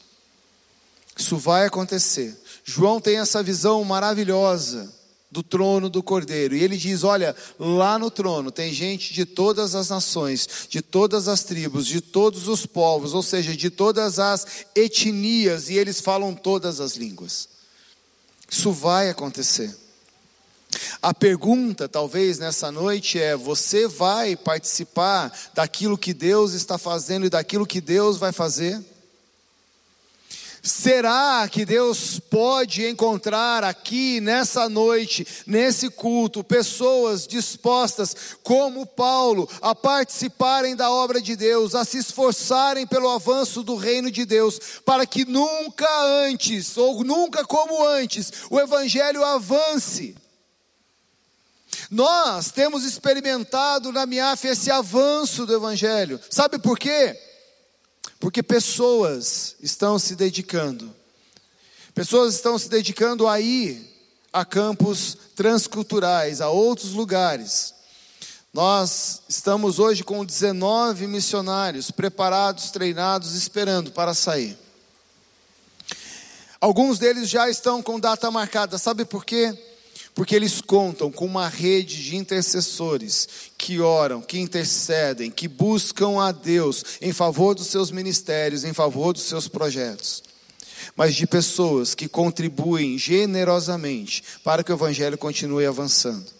Isso 1.17 1.35
vai 1.35 1.65
acontecer. 1.65 2.41
João 2.63 3.01
tem 3.01 3.17
essa 3.17 3.43
visão 3.43 3.83
maravilhosa 3.83 4.89
do 5.29 5.43
trono 5.43 5.89
do 5.89 6.01
Cordeiro. 6.01 6.55
E 6.55 6.63
ele 6.63 6.77
diz: 6.77 7.03
Olha, 7.03 7.35
lá 7.59 7.99
no 7.99 8.09
trono 8.09 8.49
tem 8.49 8.71
gente 8.71 9.13
de 9.13 9.25
todas 9.25 9.75
as 9.75 9.89
nações, 9.89 10.47
de 10.69 10.81
todas 10.81 11.27
as 11.27 11.43
tribos, 11.43 11.85
de 11.85 11.99
todos 11.99 12.47
os 12.47 12.65
povos, 12.65 13.13
ou 13.13 13.21
seja, 13.21 13.57
de 13.57 13.69
todas 13.69 14.19
as 14.19 14.47
etnias, 14.73 15.69
e 15.69 15.73
eles 15.73 15.99
falam 15.99 16.33
todas 16.33 16.79
as 16.79 16.95
línguas. 16.95 17.49
Isso 18.49 18.71
vai 18.71 19.09
acontecer. 19.09 19.84
A 21.01 21.13
pergunta, 21.13 21.87
talvez 21.87 22.39
nessa 22.39 22.71
noite, 22.71 23.19
é: 23.19 23.35
você 23.35 23.87
vai 23.87 24.35
participar 24.35 25.31
daquilo 25.53 25.97
que 25.97 26.13
Deus 26.13 26.53
está 26.53 26.77
fazendo 26.77 27.25
e 27.25 27.29
daquilo 27.29 27.65
que 27.65 27.81
Deus 27.81 28.17
vai 28.17 28.31
fazer? 28.31 28.83
Será 30.65 31.47
que 31.47 31.63
Deus 31.63 32.19
pode 32.19 32.87
encontrar 32.87 33.63
aqui 33.63 34.19
nessa 34.19 34.67
noite, 34.67 35.25
nesse 35.45 35.91
culto, 35.91 36.43
pessoas 36.43 37.27
dispostas, 37.27 38.15
como 38.41 38.83
Paulo, 38.83 39.47
a 39.61 39.75
participarem 39.75 40.75
da 40.75 40.89
obra 40.89 41.21
de 41.21 41.35
Deus, 41.35 41.75
a 41.75 41.85
se 41.85 41.99
esforçarem 41.99 42.87
pelo 42.87 43.09
avanço 43.09 43.61
do 43.61 43.75
reino 43.75 44.09
de 44.09 44.25
Deus, 44.25 44.59
para 44.83 45.05
que 45.05 45.23
nunca 45.23 45.87
antes, 46.25 46.75
ou 46.75 47.03
nunca 47.03 47.45
como 47.45 47.85
antes, 47.87 48.33
o 48.49 48.59
Evangelho 48.59 49.23
avance? 49.23 50.15
Nós 51.95 52.51
temos 52.51 52.83
experimentado 52.83 53.89
na 53.89 54.05
MIAF 54.05 54.45
esse 54.49 54.69
avanço 54.69 55.45
do 55.45 55.55
Evangelho. 55.55 56.19
Sabe 56.29 56.59
por 56.59 56.77
quê? 56.77 57.17
Porque 58.19 58.43
pessoas 58.43 59.55
estão 59.61 59.97
se 59.97 60.13
dedicando. 60.13 60.93
Pessoas 61.93 62.35
estão 62.35 62.59
se 62.59 62.67
dedicando 62.67 63.25
a 63.29 63.39
ir 63.39 63.81
a 64.33 64.43
campos 64.43 65.17
transculturais, 65.37 66.41
a 66.41 66.49
outros 66.49 66.91
lugares. 66.91 67.73
Nós 68.53 69.21
estamos 69.29 69.79
hoje 69.79 70.03
com 70.03 70.25
19 70.25 71.07
missionários 71.07 71.91
preparados, 71.91 72.71
treinados, 72.71 73.35
esperando 73.35 73.89
para 73.89 74.13
sair. 74.13 74.57
Alguns 76.59 76.99
deles 76.99 77.29
já 77.29 77.49
estão 77.49 77.81
com 77.81 77.97
data 78.01 78.29
marcada, 78.29 78.77
sabe 78.77 79.05
por 79.05 79.23
quê? 79.23 79.57
Porque 80.15 80.33
eles 80.33 80.61
contam 80.61 81.11
com 81.11 81.25
uma 81.25 81.49
rede 81.49 82.01
de 82.01 82.15
intercessores 82.15 83.27
que 83.57 83.81
oram, 83.81 84.21
que 84.21 84.39
intercedem, 84.39 85.29
que 85.29 85.45
buscam 85.45 86.21
a 86.21 86.31
Deus 86.31 86.83
em 87.01 87.11
favor 87.11 87.53
dos 87.53 87.67
seus 87.67 87.91
ministérios, 87.91 88.63
em 88.63 88.73
favor 88.73 89.11
dos 89.11 89.23
seus 89.23 89.49
projetos. 89.49 90.23
Mas 90.95 91.15
de 91.15 91.27
pessoas 91.27 91.93
que 91.93 92.07
contribuem 92.07 92.97
generosamente 92.97 94.23
para 94.41 94.63
que 94.63 94.71
o 94.71 94.75
Evangelho 94.75 95.17
continue 95.17 95.65
avançando. 95.65 96.33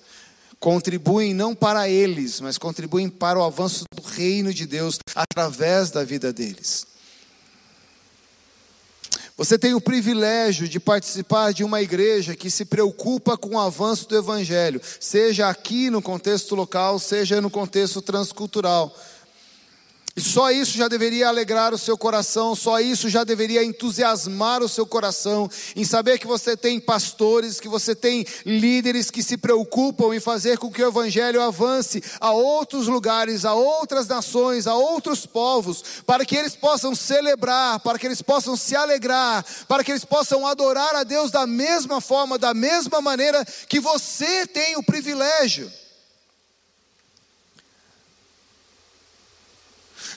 Contribuem 0.58 1.34
não 1.34 1.54
para 1.54 1.90
eles, 1.90 2.40
mas 2.40 2.58
contribuem 2.58 3.10
para 3.10 3.38
o 3.38 3.44
avanço 3.44 3.84
do 3.94 4.02
reino 4.02 4.54
de 4.54 4.66
Deus 4.66 4.98
através 5.14 5.92
da 5.92 6.04
vida 6.06 6.32
deles. 6.32 6.95
Você 9.38 9.60
tem 9.60 9.74
o 9.74 9.82
privilégio 9.82 10.66
de 10.66 10.80
participar 10.80 11.52
de 11.52 11.62
uma 11.62 11.82
igreja 11.82 12.38
que 12.38 12.50
se 12.50 12.64
preocupa 12.64 13.38
com 13.38 13.56
o 13.56 13.60
avanço 13.60 14.08
do 14.08 14.16
Evangelho, 14.16 14.80
seja 14.98 15.50
aqui 15.50 15.90
no 15.90 16.02
contexto 16.02 16.56
local, 16.56 16.98
seja 17.00 17.42
no 17.42 17.50
contexto 17.50 18.02
transcultural. 18.02 18.96
E 20.18 20.22
só 20.22 20.50
isso 20.50 20.78
já 20.78 20.88
deveria 20.88 21.28
alegrar 21.28 21.74
o 21.74 21.78
seu 21.78 21.98
coração, 21.98 22.56
só 22.56 22.80
isso 22.80 23.10
já 23.10 23.26
deveria 23.26 23.66
entusiasmar 23.66 24.64
o 24.64 24.70
seu 24.70 24.86
coração, 24.86 25.50
em 25.76 25.84
saber 25.84 26.18
que 26.18 26.26
você 26.26 26.56
tem 26.56 26.80
pastores, 26.80 27.60
que 27.60 27.68
você 27.68 27.94
tem 27.94 28.26
líderes 28.46 29.12
que 29.12 29.22
se 29.22 29.36
preocupam 29.36 30.16
em 30.16 30.22
fazer 30.22 30.58
com 30.58 30.72
que 30.72 30.82
o 30.82 30.88
Evangelho 30.88 31.42
avance 31.42 32.02
a 32.22 32.32
outros 32.32 32.88
lugares, 32.88 33.44
a 33.44 33.54
outras 33.56 34.08
nações, 34.08 34.68
a 34.68 34.76
outros 34.76 35.26
povos, 35.26 35.84
para 36.06 36.24
que 36.24 36.38
eles 36.38 36.56
possam 36.56 36.96
celebrar, 36.96 37.82
para 37.82 38.00
que 38.00 38.06
eles 38.06 38.22
possam 38.22 38.56
se 38.56 38.74
alegrar, 38.74 39.46
para 39.68 39.84
que 39.84 39.92
eles 39.92 40.06
possam 40.06 40.48
adorar 40.48 40.96
a 40.96 41.04
Deus 41.04 41.30
da 41.30 41.46
mesma 41.46 42.00
forma, 42.00 42.38
da 42.38 42.54
mesma 42.54 43.02
maneira 43.02 43.44
que 43.68 43.82
você 43.82 44.48
tem 44.48 44.78
o 44.78 44.84
privilégio. 44.84 45.70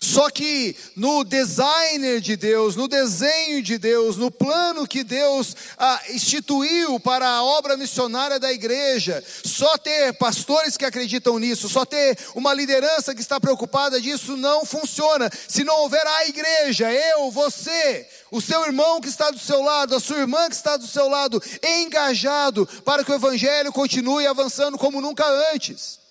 Só 0.00 0.30
que 0.30 0.76
no 0.94 1.24
designer 1.24 2.20
de 2.20 2.36
Deus, 2.36 2.76
no 2.76 2.88
desenho 2.88 3.62
de 3.62 3.78
Deus, 3.78 4.16
no 4.16 4.30
plano 4.30 4.86
que 4.86 5.02
Deus 5.02 5.56
ah, 5.76 6.00
instituiu 6.10 7.00
para 7.00 7.28
a 7.28 7.42
obra 7.42 7.76
missionária 7.76 8.38
da 8.38 8.52
igreja, 8.52 9.22
só 9.44 9.76
ter 9.78 10.12
pastores 10.14 10.76
que 10.76 10.84
acreditam 10.84 11.38
nisso, 11.38 11.68
só 11.68 11.84
ter 11.84 12.18
uma 12.34 12.54
liderança 12.54 13.14
que 13.14 13.20
está 13.20 13.40
preocupada 13.40 14.00
disso 14.00 14.36
não 14.36 14.64
funciona. 14.64 15.30
Se 15.48 15.64
não 15.64 15.80
houver 15.80 16.06
a 16.06 16.28
igreja, 16.28 16.92
eu, 16.92 17.30
você, 17.30 18.06
o 18.30 18.40
seu 18.40 18.64
irmão 18.66 19.00
que 19.00 19.08
está 19.08 19.30
do 19.30 19.38
seu 19.38 19.62
lado, 19.62 19.94
a 19.94 20.00
sua 20.00 20.18
irmã 20.18 20.48
que 20.48 20.54
está 20.54 20.76
do 20.76 20.86
seu 20.86 21.08
lado, 21.08 21.42
engajado 21.62 22.66
para 22.84 23.04
que 23.04 23.10
o 23.10 23.14
evangelho 23.14 23.72
continue 23.72 24.26
avançando 24.26 24.78
como 24.78 25.00
nunca 25.00 25.24
antes. 25.52 26.07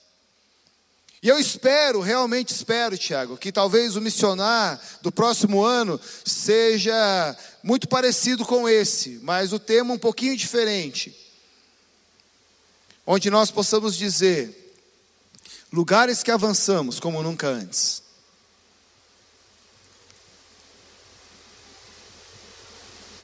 E 1.21 1.27
eu 1.27 1.39
espero, 1.39 1.99
realmente 1.99 2.53
espero, 2.53 2.97
Tiago, 2.97 3.37
que 3.37 3.51
talvez 3.51 3.95
o 3.95 4.01
missionar 4.01 4.79
do 5.01 5.11
próximo 5.11 5.63
ano 5.63 5.99
seja 6.23 7.35
muito 7.63 7.87
parecido 7.87 8.45
com 8.45 8.69
esse, 8.69 9.19
mas 9.23 9.51
o 9.51 9.57
tema 9.57 9.93
um 9.93 9.97
pouquinho 9.97 10.37
diferente. 10.37 11.15
Onde 13.05 13.31
nós 13.31 13.49
possamos 13.49 13.95
dizer: 13.95 14.75
lugares 15.71 16.21
que 16.21 16.29
avançamos 16.29 16.99
como 16.99 17.23
nunca 17.23 17.47
antes. 17.47 18.03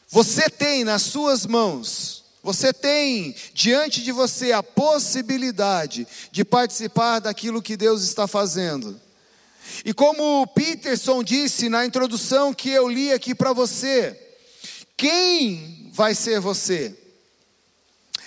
Você 0.10 0.50
tem 0.50 0.84
nas 0.84 1.02
suas 1.04 1.46
mãos 1.46 2.23
Você 2.44 2.74
tem 2.74 3.34
diante 3.54 4.04
de 4.04 4.12
você 4.12 4.52
a 4.52 4.62
possibilidade 4.62 6.06
de 6.30 6.44
participar 6.44 7.20
daquilo 7.20 7.62
que 7.62 7.78
Deus 7.78 8.04
está 8.04 8.28
fazendo. 8.28 9.00
E 9.86 9.94
como 9.94 10.46
Peterson 10.48 11.24
disse 11.24 11.70
na 11.70 11.86
introdução 11.86 12.54
que 12.54 12.70
eu 12.70 12.90
li 12.90 13.14
aqui 13.14 13.34
para 13.34 13.54
você, 13.54 14.20
quem 14.98 15.90
vai 15.94 16.14
ser 16.14 16.42
você? 16.42 16.94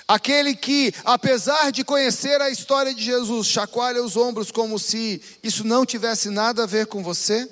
Aquele 0.09 0.57
que, 0.57 0.95
apesar 1.05 1.71
de 1.71 1.85
conhecer 1.85 2.41
a 2.41 2.49
história 2.49 2.95
de 2.95 3.05
Jesus, 3.05 3.49
chacoalha 3.49 4.03
os 4.03 4.17
ombros 4.17 4.51
como 4.51 4.79
se 4.79 5.21
isso 5.43 5.63
não 5.63 5.85
tivesse 5.85 6.31
nada 6.31 6.63
a 6.63 6.67
ver 6.67 6.87
com 6.87 7.03
você? 7.03 7.47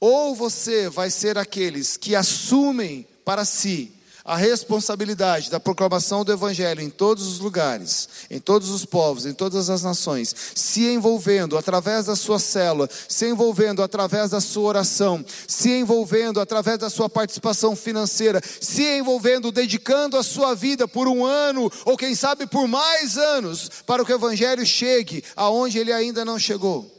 Ou 0.00 0.34
você 0.34 0.88
vai 0.88 1.10
ser 1.10 1.36
aqueles 1.36 1.98
que 1.98 2.16
assumem 2.16 3.06
para 3.26 3.44
si 3.44 3.92
a 4.24 4.36
responsabilidade 4.36 5.50
da 5.50 5.58
proclamação 5.58 6.24
do 6.24 6.32
Evangelho 6.32 6.80
em 6.80 6.90
todos 6.90 7.26
os 7.26 7.40
lugares, 7.40 8.08
em 8.30 8.38
todos 8.38 8.70
os 8.70 8.84
povos, 8.84 9.26
em 9.26 9.34
todas 9.34 9.68
as 9.68 9.82
nações, 9.82 10.34
se 10.54 10.86
envolvendo 10.86 11.58
através 11.58 12.06
da 12.06 12.14
sua 12.14 12.38
célula, 12.38 12.88
se 13.08 13.26
envolvendo 13.26 13.82
através 13.82 14.30
da 14.30 14.40
sua 14.40 14.68
oração, 14.68 15.24
se 15.48 15.70
envolvendo 15.70 16.40
através 16.40 16.78
da 16.78 16.88
sua 16.88 17.08
participação 17.08 17.74
financeira, 17.74 18.40
se 18.60 18.82
envolvendo, 18.98 19.50
dedicando 19.50 20.16
a 20.16 20.22
sua 20.22 20.54
vida 20.54 20.86
por 20.86 21.08
um 21.08 21.24
ano, 21.24 21.70
ou 21.84 21.96
quem 21.96 22.14
sabe 22.14 22.46
por 22.46 22.68
mais 22.68 23.18
anos, 23.18 23.68
para 23.86 24.04
que 24.04 24.12
o 24.12 24.16
Evangelho 24.16 24.64
chegue 24.64 25.24
aonde 25.34 25.78
ele 25.78 25.92
ainda 25.92 26.24
não 26.24 26.38
chegou. 26.38 26.90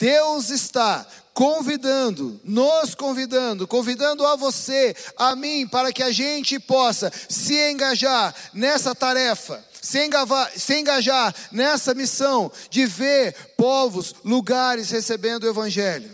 Deus 0.00 0.48
está 0.48 1.06
convidando, 1.32 2.40
nos 2.44 2.94
convidando, 2.94 3.66
convidando 3.66 4.26
a 4.26 4.36
você, 4.36 4.94
a 5.16 5.34
mim, 5.34 5.66
para 5.66 5.92
que 5.92 6.02
a 6.02 6.10
gente 6.10 6.58
possa 6.58 7.10
se 7.28 7.54
engajar 7.70 8.34
nessa 8.52 8.94
tarefa, 8.94 9.64
se 9.80 10.04
engajar, 10.04 10.52
se 10.54 10.78
engajar 10.78 11.34
nessa 11.50 11.94
missão 11.94 12.50
de 12.68 12.84
ver 12.86 13.34
povos, 13.56 14.14
lugares 14.24 14.90
recebendo 14.90 15.44
o 15.44 15.48
Evangelho. 15.48 16.10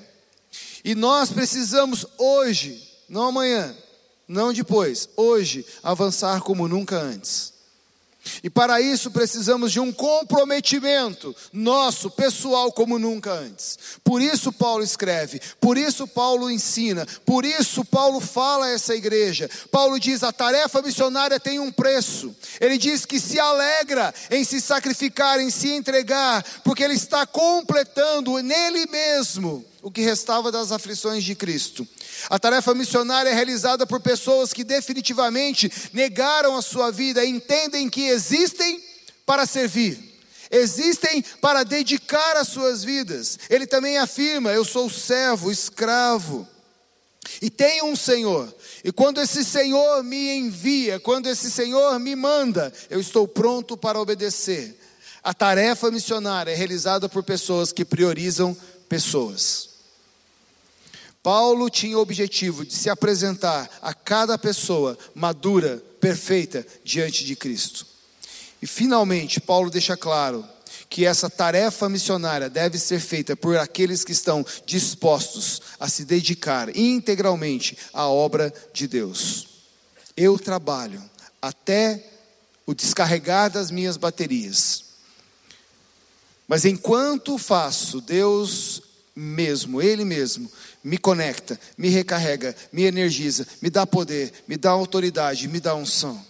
E 0.85 0.95
nós 0.95 1.31
precisamos 1.31 2.07
hoje, 2.17 2.89
não 3.09 3.25
amanhã, 3.25 3.77
não 4.29 4.53
depois, 4.53 5.09
hoje, 5.17 5.67
avançar 5.83 6.41
como 6.41 6.69
nunca 6.69 6.97
antes. 6.97 7.56
E 8.43 8.51
para 8.51 8.81
isso 8.81 9.11
precisamos 9.11 9.73
de 9.73 9.81
um 9.81 9.93
comprometimento 9.93 11.35
nosso, 11.53 12.11
pessoal, 12.11 12.73
como 12.73 12.99
nunca 12.99 13.33
antes. 13.33 13.79
Por 14.03 14.21
isso 14.23 14.53
Paulo 14.53 14.83
escreve, 14.83 15.41
por 15.61 15.77
isso 15.77 16.07
Paulo 16.07 16.51
ensina, 16.51 17.07
por 17.25 17.45
isso 17.45 17.85
Paulo 17.85 18.21
fala 18.21 18.67
a 18.67 18.71
essa 18.71 18.95
igreja. 18.95 19.49
Paulo 19.71 19.99
diz: 19.99 20.23
a 20.23 20.33
tarefa 20.33 20.83
missionária 20.83 21.41
tem 21.41 21.59
um 21.59 21.73
preço. 21.73 22.35
Ele 22.61 22.79
diz 22.79 23.05
que 23.05 23.21
se 23.21 23.39
alegra 23.39 24.15
em 24.31 24.45
se 24.45 24.61
sacrificar, 24.61 25.41
em 25.41 25.51
se 25.51 25.69
entregar, 25.71 26.45
porque 26.65 26.83
ele 26.83 26.95
está 26.95 27.27
completando 27.27 28.39
nele 28.39 28.87
mesmo 28.87 29.65
o 29.83 29.91
que 29.91 30.01
restava 30.03 30.51
das 30.51 30.73
aflições 30.73 31.23
de 31.23 31.35
Cristo. 31.37 31.87
A 32.29 32.39
tarefa 32.39 32.75
missionária 32.75 33.31
é 33.31 33.35
realizada 33.35 33.87
por 33.87 34.01
pessoas 34.01 34.53
que 34.53 34.65
definitivamente 34.65 35.71
negaram 35.93 36.57
a 36.57 36.63
sua 36.63 36.91
vida, 36.91 37.25
entendem 37.25 37.89
que 37.89 38.09
existem 38.09 38.83
para 39.25 39.47
servir, 39.47 39.99
existem 40.51 41.23
para 41.41 41.65
dedicar 41.65 42.37
as 42.37 42.49
suas 42.49 42.83
vidas. 42.83 43.39
Ele 43.51 43.67
também 43.67 43.99
afirma: 43.99 44.53
Eu 44.53 44.65
sou 44.65 44.91
servo, 44.91 45.51
escravo. 45.51 46.47
E 47.43 47.51
tenho 47.51 47.87
um 47.87 47.97
Senhor, 47.97 48.55
e 48.85 48.93
quando 48.93 49.21
esse 49.21 49.45
Senhor 49.45 50.03
me 50.05 50.37
envia, 50.37 51.01
quando 51.01 51.27
esse 51.27 51.51
Senhor 51.51 51.99
me 51.99 52.15
manda, 52.15 52.73
eu 52.89 53.01
estou 53.01 53.27
pronto 53.27 53.77
para 53.77 54.01
obedecer. 54.01 54.79
A 55.25 55.35
tarefa 55.35 55.91
missionária 55.91 56.53
é 56.53 56.55
realizada 56.55 57.09
por 57.09 57.25
pessoas 57.25 57.73
que 57.73 57.85
priorizam 57.85 58.57
pessoas. 58.89 59.76
Paulo 61.27 61.69
tinha 61.69 61.99
o 61.99 62.01
objetivo 62.01 62.65
de 62.65 62.73
se 62.73 62.89
apresentar 62.89 63.69
a 63.83 63.93
cada 63.93 64.39
pessoa 64.39 64.97
madura, 65.13 65.83
perfeita 66.01 66.65
diante 66.85 67.25
de 67.25 67.35
Cristo. 67.35 67.85
E 68.63 68.67
finalmente, 68.69 69.41
Paulo 69.41 69.69
deixa 69.69 69.97
claro 69.97 70.47
que 70.89 71.05
essa 71.05 71.29
tarefa 71.29 71.89
missionária 71.89 72.49
deve 72.49 72.79
ser 72.79 73.01
feita 73.01 73.35
por 73.35 73.59
aqueles 73.59 74.05
que 74.05 74.13
estão 74.13 74.47
dispostos 74.65 75.61
a 75.81 75.89
se 75.89 76.05
dedicar 76.05 76.77
integralmente 76.77 77.77
à 77.93 78.07
obra 78.07 78.55
de 78.73 78.87
Deus. 78.87 79.49
Eu 80.17 80.39
trabalho 80.39 81.03
até 81.43 82.09
o 82.65 82.73
descarregar 82.73 83.51
das 83.51 83.73
minhas 83.73 83.97
baterias. 83.97 84.85
Mas 86.47 86.65
enquanto 86.65 87.37
faço, 87.37 88.01
Deus 88.01 88.81
mesmo, 89.17 89.81
Ele 89.81 90.05
mesmo, 90.05 90.53
me 90.87 90.99
conecta, 90.99 91.59
me 91.77 91.89
recarrega, 91.89 92.55
me 92.73 92.85
energiza, 92.85 93.45
me 93.61 93.69
dá 93.69 93.85
poder, 93.85 94.33
me 94.47 94.57
dá 94.57 94.71
autoridade, 94.71 95.49
me 95.49 95.59
dá 95.59 95.75
unção. 95.75 96.25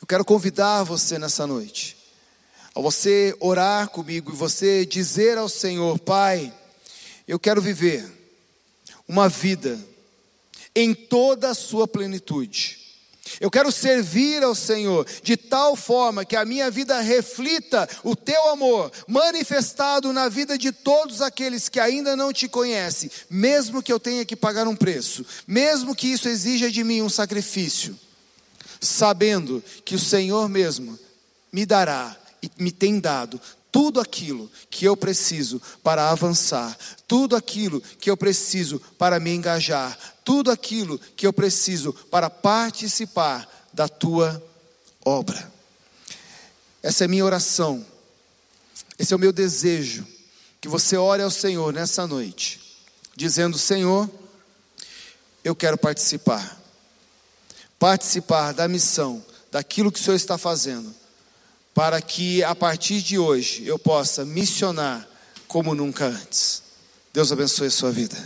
Eu 0.00 0.06
quero 0.06 0.24
convidar 0.24 0.84
você 0.84 1.18
nessa 1.18 1.44
noite, 1.44 1.96
a 2.72 2.80
você 2.80 3.34
orar 3.40 3.88
comigo 3.88 4.32
e 4.32 4.36
você 4.36 4.86
dizer 4.86 5.36
ao 5.36 5.48
Senhor: 5.48 5.98
Pai, 5.98 6.54
eu 7.26 7.36
quero 7.40 7.60
viver 7.60 8.08
uma 9.08 9.28
vida 9.28 9.84
em 10.72 10.94
toda 10.94 11.50
a 11.50 11.54
sua 11.54 11.88
plenitude 11.88 12.83
eu 13.40 13.50
quero 13.50 13.70
servir 13.72 14.42
ao 14.42 14.54
Senhor 14.54 15.06
de 15.22 15.36
tal 15.36 15.76
forma 15.76 16.24
que 16.24 16.36
a 16.36 16.44
minha 16.44 16.70
vida 16.70 17.00
reflita 17.00 17.88
o 18.02 18.14
teu 18.14 18.50
amor, 18.50 18.90
manifestado 19.06 20.12
na 20.12 20.28
vida 20.28 20.56
de 20.56 20.72
todos 20.72 21.20
aqueles 21.20 21.68
que 21.68 21.80
ainda 21.80 22.16
não 22.16 22.32
te 22.32 22.48
conhecem, 22.48 23.10
mesmo 23.28 23.82
que 23.82 23.92
eu 23.92 24.00
tenha 24.00 24.24
que 24.24 24.36
pagar 24.36 24.68
um 24.68 24.76
preço, 24.76 25.24
mesmo 25.46 25.94
que 25.94 26.08
isso 26.08 26.28
exija 26.28 26.70
de 26.70 26.84
mim 26.84 27.02
um 27.02 27.08
sacrifício, 27.08 27.98
sabendo 28.80 29.62
que 29.84 29.94
o 29.94 29.98
Senhor 29.98 30.48
mesmo 30.48 30.98
me 31.52 31.64
dará 31.64 32.16
e 32.42 32.50
me 32.58 32.70
tem 32.70 32.98
dado 33.00 33.40
tudo 33.74 34.00
aquilo 34.00 34.48
que 34.70 34.84
eu 34.84 34.96
preciso 34.96 35.60
para 35.82 36.08
avançar, 36.08 36.78
tudo 37.08 37.34
aquilo 37.34 37.80
que 37.80 38.08
eu 38.08 38.16
preciso 38.16 38.80
para 38.96 39.18
me 39.18 39.34
engajar, 39.34 39.98
tudo 40.24 40.50
aquilo 40.50 40.98
que 40.98 41.26
eu 41.26 41.32
preciso 41.32 41.92
para 41.92 42.30
participar 42.30 43.48
da 43.72 43.88
tua 43.88 44.42
obra. 45.04 45.52
Essa 46.82 47.04
é 47.04 47.08
minha 47.08 47.24
oração, 47.24 47.84
esse 48.98 49.12
é 49.12 49.16
o 49.16 49.20
meu 49.20 49.32
desejo, 49.32 50.06
que 50.60 50.68
você 50.68 50.96
ore 50.96 51.22
ao 51.22 51.30
Senhor 51.30 51.72
nessa 51.72 52.06
noite, 52.06 52.60
dizendo: 53.14 53.58
Senhor, 53.58 54.10
eu 55.42 55.54
quero 55.54 55.76
participar, 55.76 56.60
participar 57.78 58.52
da 58.52 58.66
missão, 58.66 59.24
daquilo 59.50 59.92
que 59.92 60.00
o 60.00 60.02
Senhor 60.02 60.16
está 60.16 60.38
fazendo 60.38 60.94
para 61.74 62.00
que 62.00 62.42
a 62.44 62.54
partir 62.54 63.02
de 63.02 63.18
hoje 63.18 63.66
eu 63.66 63.78
possa 63.78 64.24
missionar 64.24 65.06
como 65.48 65.74
nunca 65.74 66.06
antes. 66.06 66.62
Deus 67.12 67.32
abençoe 67.32 67.66
a 67.66 67.70
sua 67.70 67.90
vida. 67.90 68.16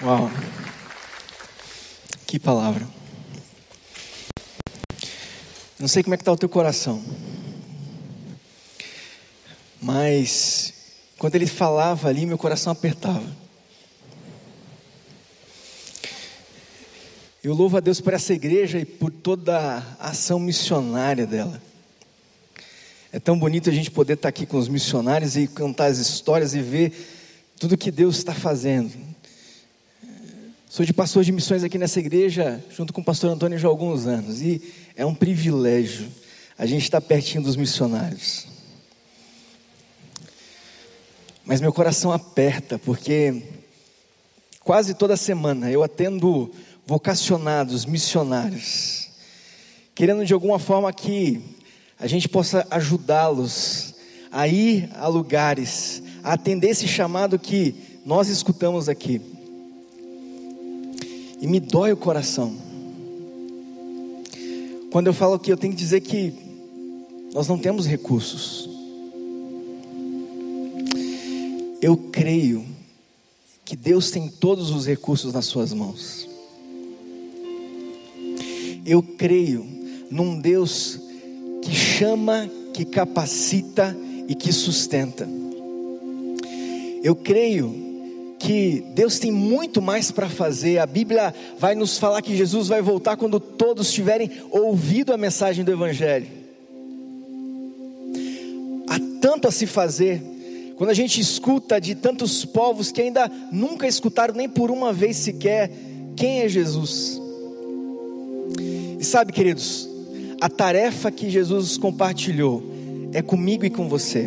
Uau, 0.00 0.30
que 2.24 2.38
palavra. 2.38 2.86
Não 5.76 5.88
sei 5.88 6.04
como 6.04 6.14
é 6.14 6.16
que 6.16 6.22
está 6.22 6.30
o 6.30 6.36
teu 6.36 6.48
coração, 6.48 7.02
mas 9.82 10.72
quando 11.18 11.34
ele 11.34 11.48
falava 11.48 12.06
ali, 12.08 12.26
meu 12.26 12.38
coração 12.38 12.72
apertava. 12.72 13.26
Eu 17.42 17.52
louvo 17.52 17.76
a 17.76 17.80
Deus 17.80 18.00
por 18.00 18.14
essa 18.14 18.32
igreja 18.32 18.78
e 18.78 18.84
por 18.84 19.10
toda 19.10 19.84
a 19.98 20.10
ação 20.10 20.38
missionária 20.38 21.26
dela. 21.26 21.60
É 23.12 23.18
tão 23.18 23.36
bonito 23.36 23.68
a 23.68 23.72
gente 23.72 23.90
poder 23.90 24.12
estar 24.12 24.28
aqui 24.28 24.46
com 24.46 24.58
os 24.58 24.68
missionários 24.68 25.36
e 25.36 25.48
contar 25.48 25.86
as 25.86 25.98
histórias 25.98 26.54
e 26.54 26.60
ver 26.60 26.92
tudo 27.58 27.76
que 27.76 27.90
Deus 27.90 28.18
está 28.18 28.32
fazendo. 28.32 29.07
Sou 30.70 30.84
de 30.84 30.92
pastor 30.92 31.24
de 31.24 31.32
missões 31.32 31.64
aqui 31.64 31.78
nessa 31.78 31.98
igreja, 31.98 32.62
junto 32.70 32.92
com 32.92 33.00
o 33.00 33.04
pastor 33.04 33.30
Antônio 33.30 33.58
já 33.58 33.66
há 33.66 33.70
alguns 33.70 34.06
anos, 34.06 34.42
e 34.42 34.60
é 34.94 35.06
um 35.06 35.14
privilégio 35.14 36.06
a 36.58 36.66
gente 36.66 36.82
estar 36.82 37.00
pertinho 37.00 37.42
dos 37.42 37.56
missionários. 37.56 38.46
Mas 41.42 41.62
meu 41.62 41.72
coração 41.72 42.12
aperta, 42.12 42.78
porque 42.78 43.44
quase 44.60 44.92
toda 44.92 45.16
semana 45.16 45.70
eu 45.70 45.82
atendo 45.82 46.52
vocacionados, 46.86 47.86
missionários, 47.86 49.08
querendo 49.94 50.26
de 50.26 50.34
alguma 50.34 50.58
forma 50.58 50.92
que 50.92 51.40
a 51.98 52.06
gente 52.06 52.28
possa 52.28 52.66
ajudá-los 52.70 53.94
a 54.30 54.46
ir 54.46 54.90
a 54.96 55.08
lugares, 55.08 56.02
a 56.22 56.34
atender 56.34 56.68
esse 56.68 56.86
chamado 56.86 57.38
que 57.38 57.74
nós 58.04 58.28
escutamos 58.28 58.86
aqui. 58.86 59.37
E 61.40 61.46
me 61.46 61.60
dói 61.60 61.92
o 61.92 61.96
coração. 61.96 62.54
Quando 64.90 65.06
eu 65.06 65.14
falo 65.14 65.38
que 65.38 65.52
eu 65.52 65.56
tenho 65.56 65.72
que 65.72 65.78
dizer 65.78 66.00
que 66.00 66.32
nós 67.32 67.46
não 67.46 67.58
temos 67.58 67.86
recursos. 67.86 68.68
Eu 71.80 71.96
creio 72.10 72.64
que 73.64 73.76
Deus 73.76 74.10
tem 74.10 74.28
todos 74.28 74.70
os 74.70 74.86
recursos 74.86 75.32
nas 75.32 75.44
suas 75.44 75.72
mãos. 75.72 76.28
Eu 78.84 79.02
creio 79.02 79.66
num 80.10 80.40
Deus 80.40 80.98
que 81.62 81.74
chama, 81.74 82.50
que 82.72 82.84
capacita 82.84 83.94
e 84.26 84.34
que 84.34 84.52
sustenta. 84.52 85.28
Eu 87.02 87.14
creio 87.14 87.87
que 88.48 88.82
Deus 88.94 89.18
tem 89.18 89.30
muito 89.30 89.82
mais 89.82 90.10
para 90.10 90.26
fazer. 90.26 90.78
A 90.78 90.86
Bíblia 90.86 91.34
vai 91.58 91.74
nos 91.74 91.98
falar 91.98 92.22
que 92.22 92.34
Jesus 92.34 92.68
vai 92.68 92.80
voltar 92.80 93.14
quando 93.14 93.38
todos 93.38 93.92
tiverem 93.92 94.30
ouvido 94.50 95.12
a 95.12 95.18
mensagem 95.18 95.62
do 95.62 95.70
Evangelho. 95.70 96.26
Há 98.88 98.98
tanto 99.20 99.48
a 99.48 99.50
se 99.50 99.66
fazer. 99.66 100.22
Quando 100.76 100.88
a 100.88 100.94
gente 100.94 101.20
escuta 101.20 101.78
de 101.78 101.94
tantos 101.94 102.46
povos 102.46 102.90
que 102.90 103.02
ainda 103.02 103.30
nunca 103.52 103.86
escutaram 103.86 104.32
nem 104.34 104.48
por 104.48 104.70
uma 104.70 104.94
vez 104.94 105.18
sequer 105.18 105.70
quem 106.16 106.40
é 106.40 106.48
Jesus. 106.48 107.20
E 108.98 109.04
sabe, 109.04 109.30
queridos, 109.30 109.86
a 110.40 110.48
tarefa 110.48 111.10
que 111.10 111.28
Jesus 111.28 111.76
compartilhou 111.76 112.62
é 113.12 113.20
comigo 113.20 113.66
e 113.66 113.68
com 113.68 113.90
você. 113.90 114.26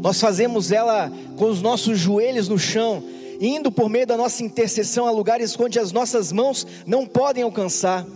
Nós 0.00 0.18
fazemos 0.18 0.72
ela 0.72 1.12
com 1.36 1.46
os 1.46 1.60
nossos 1.60 1.98
joelhos 1.98 2.48
no 2.48 2.58
chão, 2.58 3.02
indo 3.40 3.70
por 3.70 3.88
meio 3.88 4.06
da 4.06 4.16
nossa 4.16 4.42
intercessão 4.42 5.06
a 5.06 5.10
lugares 5.10 5.58
onde 5.58 5.78
as 5.78 5.92
nossas 5.92 6.32
mãos 6.32 6.66
não 6.86 7.06
podem 7.06 7.42
alcançar. 7.42 8.06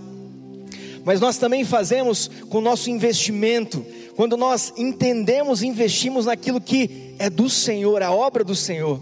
Mas 1.05 1.20
nós 1.20 1.37
também 1.37 1.64
fazemos 1.64 2.30
com 2.49 2.59
o 2.59 2.62
nosso 2.62 2.89
investimento, 2.89 3.85
quando 4.16 4.37
nós 4.37 4.72
entendemos 4.76 5.62
e 5.62 5.66
investimos 5.66 6.24
naquilo 6.26 6.61
que 6.61 7.14
é 7.18 7.28
do 7.28 7.51
Senhor, 7.51 8.03
a 8.03 8.11
obra 8.11 8.43
do 8.43 8.55
Senhor. 8.55 9.01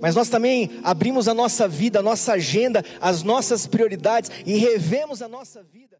Mas 0.00 0.14
nós 0.14 0.28
também 0.28 0.70
abrimos 0.82 1.28
a 1.28 1.34
nossa 1.34 1.68
vida, 1.68 1.98
a 1.98 2.02
nossa 2.02 2.32
agenda, 2.32 2.84
as 3.00 3.22
nossas 3.22 3.66
prioridades 3.66 4.30
e 4.46 4.56
revemos 4.56 5.20
a 5.20 5.28
nossa 5.28 5.62
vida. 5.62 5.93